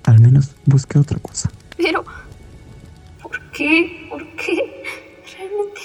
Al 0.03 0.19
menos 0.19 0.55
busque 0.65 0.97
otra 0.97 1.19
cosa. 1.19 1.51
Pero, 1.77 2.03
¿por 3.21 3.39
qué? 3.51 4.07
¿Por 4.09 4.25
qué? 4.35 4.83
Realmente 5.37 5.81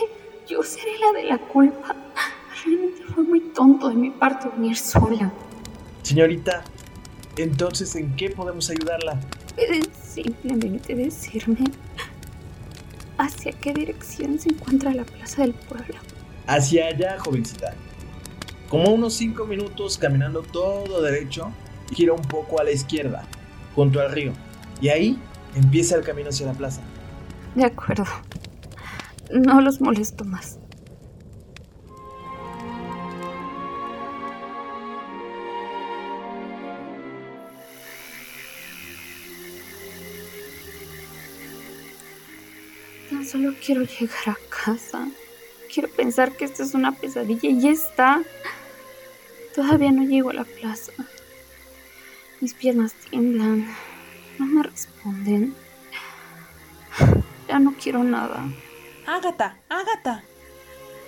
yo 0.49 0.63
seré 0.63 0.99
la 0.99 1.21
de 1.21 1.29
la 1.29 1.39
culpa. 1.39 1.95
Tonto 3.55 3.88
de 3.88 3.95
mi 3.95 4.11
parte 4.11 4.49
venir 4.57 4.77
sola. 4.77 5.33
Señorita, 6.03 6.64
entonces, 7.37 7.95
¿en 7.95 8.14
qué 8.17 8.31
podemos 8.31 8.69
ayudarla? 8.69 9.21
¿Puedes 9.55 9.88
simplemente 9.97 10.95
decirme 10.95 11.64
hacia 13.17 13.53
qué 13.53 13.73
dirección 13.73 14.38
se 14.38 14.51
encuentra 14.51 14.93
la 14.93 15.05
plaza 15.05 15.43
del 15.43 15.55
pueblo? 15.55 15.95
Hacia 16.47 16.87
allá, 16.87 17.17
jovencita. 17.19 17.75
Como 18.69 18.93
unos 18.93 19.14
5 19.14 19.45
minutos 19.47 19.99
caminando 19.99 20.43
todo 20.43 21.01
derecho, 21.01 21.53
gira 21.93 22.12
un 22.12 22.23
poco 22.23 22.61
a 22.61 22.64
la 22.64 22.73
izquierda, 22.73 23.23
junto 23.75 24.01
al 24.01 24.11
río. 24.11 24.33
Y 24.81 24.88
ahí 24.88 25.19
empieza 25.55 25.97
el 25.97 26.03
camino 26.03 26.31
hacia 26.31 26.47
la 26.47 26.55
plaza. 26.55 26.83
De 27.55 27.64
acuerdo. 27.64 28.05
No 29.31 29.61
los 29.61 29.81
molesto 29.81 30.25
más. 30.25 30.59
Solo 43.35 43.53
quiero 43.64 43.83
llegar 43.83 44.29
a 44.29 44.37
casa. 44.49 45.09
Quiero 45.73 45.88
pensar 45.88 46.31
que 46.37 46.44
esto 46.44 46.62
es 46.62 46.73
una 46.73 46.92
pesadilla 46.92 47.49
y 47.49 47.61
ya 47.61 47.70
está. 47.70 48.23
Todavía 49.57 49.90
no 49.90 50.05
llego 50.05 50.31
a 50.31 50.35
la 50.35 50.44
plaza. 50.44 50.92
Mis 52.40 52.55
piernas 52.55 52.92
tiemblan. 53.11 53.66
No 54.38 54.47
me 54.47 54.62
responden. 54.62 55.53
Ya 57.49 57.59
no 57.59 57.75
quiero 57.75 58.05
nada. 58.05 58.44
Ágata, 59.05 59.59
Ágata. 59.68 60.23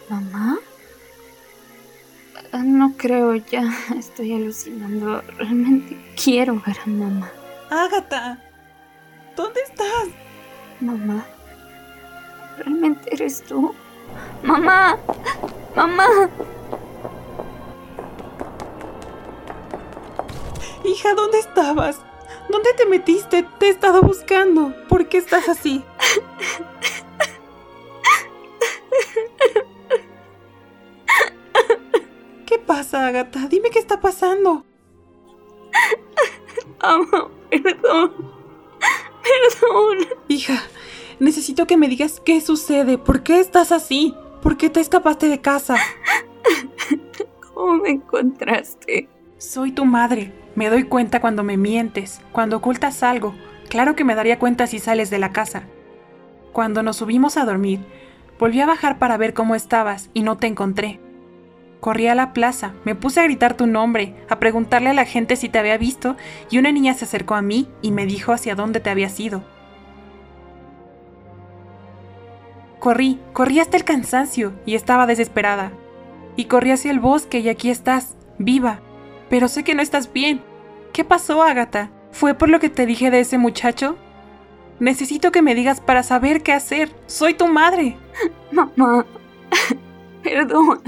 ¿Mamá? 0.08 0.58
Ah, 2.50 2.58
No 2.64 2.94
creo, 2.96 3.36
ya 3.36 3.72
estoy 3.96 4.32
alucinando. 4.34 5.22
Realmente 5.38 5.96
quiero 6.20 6.60
ver 6.66 6.76
a 6.84 6.88
mamá. 6.88 7.30
Ágata. 7.70 8.42
¿Dónde 9.36 9.60
estás? 9.60 10.08
Mamá. 10.80 11.24
¿Realmente 12.58 13.14
eres 13.14 13.42
tú? 13.42 13.74
Mamá. 14.42 14.98
Mamá. 15.74 16.30
Hija, 20.84 21.14
¿dónde 21.14 21.38
estabas? 21.38 22.00
¿Dónde 22.48 22.72
te 22.74 22.86
metiste? 22.86 23.42
Te 23.58 23.66
he 23.66 23.70
estado 23.70 24.02
buscando. 24.02 24.72
¿Por 24.88 25.08
qué 25.08 25.18
estás 25.18 25.48
así? 25.48 25.84
¿Qué 32.46 32.58
pasa, 32.58 33.06
Agatha? 33.08 33.48
Dime 33.48 33.70
qué 33.70 33.80
está 33.80 34.00
pasando. 34.00 34.64
Mamá, 36.80 37.28
perdón. 37.50 38.32
Perdón. 39.22 39.98
Hija, 40.28 40.62
necesito 41.20 41.66
que 41.66 41.76
me 41.76 41.88
digas 41.88 42.20
qué 42.24 42.40
sucede. 42.40 42.98
¿Por 42.98 43.22
qué 43.22 43.40
estás 43.40 43.72
así? 43.72 44.14
¿Por 44.42 44.57
qué 44.57 44.70
te 44.70 44.81
escapaste 44.81 45.29
de 45.29 45.40
casa? 45.40 45.76
¿Cómo 47.55 47.76
me 47.79 47.90
encontraste? 47.90 49.09
Soy 49.38 49.72
tu 49.72 49.85
madre. 49.85 50.33
Me 50.55 50.70
doy 50.70 50.85
cuenta 50.85 51.20
cuando 51.20 51.42
me 51.42 51.57
mientes, 51.57 52.20
cuando 52.33 52.57
ocultas 52.57 53.02
algo. 53.02 53.35
Claro 53.68 53.94
que 53.94 54.05
me 54.05 54.14
daría 54.14 54.38
cuenta 54.38 54.66
si 54.66 54.79
sales 54.79 55.11
de 55.11 55.18
la 55.18 55.33
casa. 55.33 55.64
Cuando 56.52 56.83
nos 56.83 56.96
subimos 56.96 57.37
a 57.37 57.44
dormir, 57.44 57.81
volví 58.38 58.61
a 58.61 58.66
bajar 58.66 58.98
para 58.98 59.16
ver 59.16 59.35
cómo 59.35 59.55
estabas 59.55 60.09
y 60.14 60.22
no 60.22 60.38
te 60.38 60.46
encontré. 60.46 61.00
Corrí 61.81 62.07
a 62.07 62.14
la 62.14 62.33
plaza, 62.33 62.72
me 62.85 62.94
puse 62.94 63.20
a 63.20 63.24
gritar 63.24 63.55
tu 63.55 63.66
nombre, 63.66 64.14
a 64.31 64.38
preguntarle 64.38 64.90
a 64.90 64.94
la 64.94 65.05
gente 65.05 65.37
si 65.37 65.48
te 65.48 65.59
había 65.59 65.76
visto 65.76 66.16
y 66.50 66.59
una 66.59 66.72
niña 66.72 66.94
se 66.94 67.05
acercó 67.05 67.35
a 67.35 67.42
mí 67.42 67.68
y 67.83 67.92
me 67.92 68.07
dijo 68.07 68.33
hacia 68.33 68.55
dónde 68.55 68.81
te 68.81 68.90
habías 68.90 69.20
ido. 69.20 69.44
Corrí, 72.78 73.18
corrí 73.32 73.60
hasta 73.60 73.76
el 73.76 73.84
cansancio 73.84 74.52
y 74.66 74.74
estaba 74.74 75.06
desesperada. 75.06 75.72
Y 76.36 76.44
corrí 76.44 76.70
hacia 76.70 76.90
el 76.90 77.00
bosque 77.00 77.38
y 77.40 77.48
aquí 77.48 77.70
estás, 77.70 78.16
viva. 78.38 78.80
Pero 79.30 79.48
sé 79.48 79.64
que 79.64 79.74
no 79.74 79.82
estás 79.82 80.12
bien. 80.12 80.42
¿Qué 80.92 81.04
pasó, 81.04 81.42
Agatha? 81.42 81.90
¿Fue 82.12 82.34
por 82.34 82.48
lo 82.48 82.60
que 82.60 82.70
te 82.70 82.86
dije 82.86 83.10
de 83.10 83.20
ese 83.20 83.38
muchacho? 83.38 83.96
Necesito 84.78 85.32
que 85.32 85.42
me 85.42 85.54
digas 85.54 85.80
para 85.80 86.02
saber 86.02 86.42
qué 86.42 86.52
hacer. 86.52 86.90
Soy 87.06 87.34
tu 87.34 87.46
madre. 87.46 87.96
Mamá. 88.52 89.06
Perdón. 90.22 90.82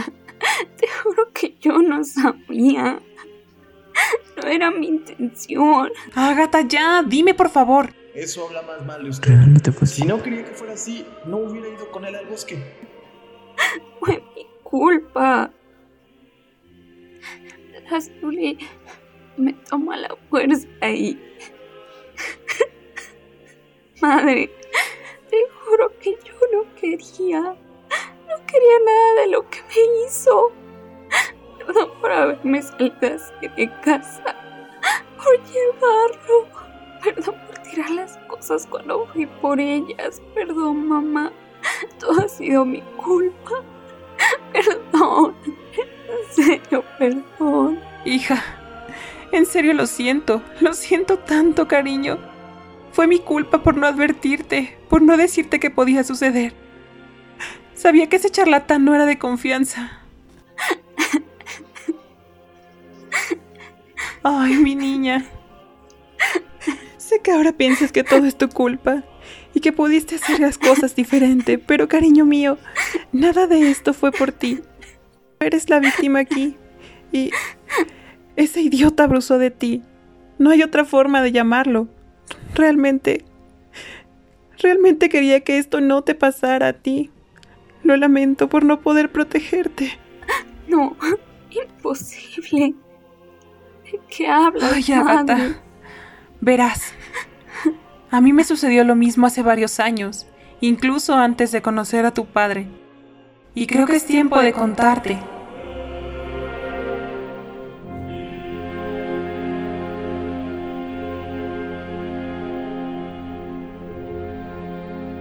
Te 0.77 0.87
juro 1.03 1.33
que 1.33 1.57
yo 1.61 1.79
no 1.79 2.05
sabía. 2.05 3.01
No 4.37 4.49
era 4.49 4.71
mi 4.71 4.87
intención. 4.87 5.91
Agatha, 6.15 6.61
ya, 6.63 7.03
dime 7.03 7.35
por 7.35 7.49
favor. 7.49 7.93
Eso 8.19 8.49
habla 8.49 8.63
más 8.63 8.85
mal 8.85 9.05
de 9.05 9.11
usted. 9.11 9.29
Realmente 9.29 9.71
fue 9.71 9.87
Si 9.87 10.05
no 10.05 10.21
quería 10.21 10.45
que 10.45 10.51
fuera 10.51 10.73
así, 10.73 11.07
no 11.25 11.37
hubiera 11.37 11.69
ido 11.69 11.89
con 11.93 12.05
él 12.05 12.17
al 12.17 12.27
bosque. 12.27 12.61
Fue 14.01 14.21
mi 14.35 14.45
culpa. 14.65 15.53
Razuli 17.89 18.59
me 19.37 19.53
toma 19.53 19.97
la 19.99 20.17
fuerza 20.29 20.67
y... 20.83 21.17
Madre, 24.03 24.51
te 25.31 25.37
juro 25.61 25.97
que 26.01 26.19
yo 26.25 26.35
no 26.53 26.75
quería. 26.75 27.41
No 27.41 28.47
quería 28.49 28.79
nada 28.85 29.21
de 29.21 29.27
lo 29.29 29.49
que 29.49 29.63
me 29.63 30.07
hizo. 30.07 30.51
Perdón 31.59 31.91
por 32.01 32.11
haberme 32.11 32.63
salido 32.63 32.97
así 33.01 33.49
de 33.57 33.71
casa. 33.81 34.35
Por 35.17 35.41
llevarlo. 35.45 36.49
Perdón 37.05 37.37
por 37.47 37.48
las 37.77 38.17
cosas 38.29 38.67
cuando 38.67 39.07
fui 39.13 39.27
por 39.27 39.61
ellas. 39.61 40.21
Perdón, 40.35 40.89
mamá. 40.89 41.33
Todo 41.99 42.25
ha 42.25 42.29
sido 42.29 42.65
mi 42.65 42.81
culpa. 42.97 43.63
Perdón. 44.53 45.35
En 45.77 46.35
serio, 46.45 46.85
perdón. 46.99 47.81
Hija, 48.05 48.43
en 49.33 49.47
serio 49.47 49.75
lo 49.75 49.87
siento. 49.87 50.43
Lo 50.61 50.73
siento 50.73 51.19
tanto, 51.19 51.69
cariño. 51.69 52.19
Fue 52.93 53.07
mi 53.07 53.19
culpa 53.19 53.63
por 53.63 53.77
no 53.77 53.87
advertirte, 53.87 54.79
por 54.89 55.03
no 55.03 55.17
decirte 55.17 55.61
que 55.61 55.71
podía 55.71 56.03
suceder. 56.05 56.55
Sabía 57.75 58.09
que 58.09 58.17
ese 58.17 58.31
charlatán 58.31 58.85
no 58.85 58.95
era 58.95 59.07
de 59.07 59.19
confianza. 59.19 60.01
Ay, 64.23 64.57
mi 64.57 64.75
niña. 64.75 65.25
Que 67.29 67.35
ahora 67.35 67.53
piensas 67.53 67.93
que 67.93 68.05
todo 68.05 68.25
es 68.25 68.39
tu 68.39 68.49
culpa 68.49 69.05
y 69.53 69.61
que 69.61 69.71
pudiste 69.71 70.15
hacer 70.15 70.41
las 70.41 70.57
cosas 70.57 70.97
diferente, 70.97 71.59
pero 71.59 71.87
cariño 71.87 72.25
mío, 72.25 72.57
nada 73.13 73.47
de 73.47 73.71
esto 73.71 73.93
fue 73.93 74.13
por 74.13 74.33
ti. 74.33 74.61
Eres 75.39 75.69
la 75.69 75.79
víctima 75.79 76.21
aquí 76.21 76.57
y 77.13 77.31
ese 78.37 78.63
idiota 78.63 79.05
abusó 79.05 79.37
de 79.37 79.51
ti. 79.51 79.83
No 80.39 80.49
hay 80.49 80.63
otra 80.63 80.87
forma 80.87 81.21
de 81.21 81.33
llamarlo. 81.33 81.89
Realmente, 82.55 83.27
realmente 84.57 85.11
quería 85.11 85.41
que 85.41 85.59
esto 85.59 85.83
no 85.83 86.01
te 86.01 86.15
pasara 86.15 86.69
a 86.69 86.73
ti. 86.73 87.11
Lo 87.83 87.95
lamento 87.99 88.49
por 88.49 88.65
no 88.65 88.81
poder 88.81 89.13
protegerte. 89.13 89.99
No, 90.67 90.97
imposible. 91.51 92.75
¿De 93.85 94.01
qué 94.09 94.29
hablas, 94.29 94.73
Ay? 94.73 94.95
Agatha. 94.95 95.63
Verás, 96.41 96.93
a 98.11 98.21
mí 98.21 98.33
me 98.33 98.45
sucedió 98.45 98.85
lo 98.85 98.95
mismo 98.95 99.27
hace 99.27 99.43
varios 99.43 99.81
años, 99.81 100.27
incluso 100.61 101.15
antes 101.15 101.51
de 101.51 101.63
conocer 101.63 102.07
a 102.07 102.15
tu 102.15 102.27
padre. 102.27 102.69
Y 103.55 103.67
creo 103.67 103.87
que 103.87 103.97
es 103.97 104.07
tiempo 104.07 104.41
de 104.41 104.53
contarte. 104.53 105.19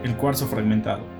El 0.03 0.15
cuarzo 0.17 0.47
fragmentado. 0.47 1.16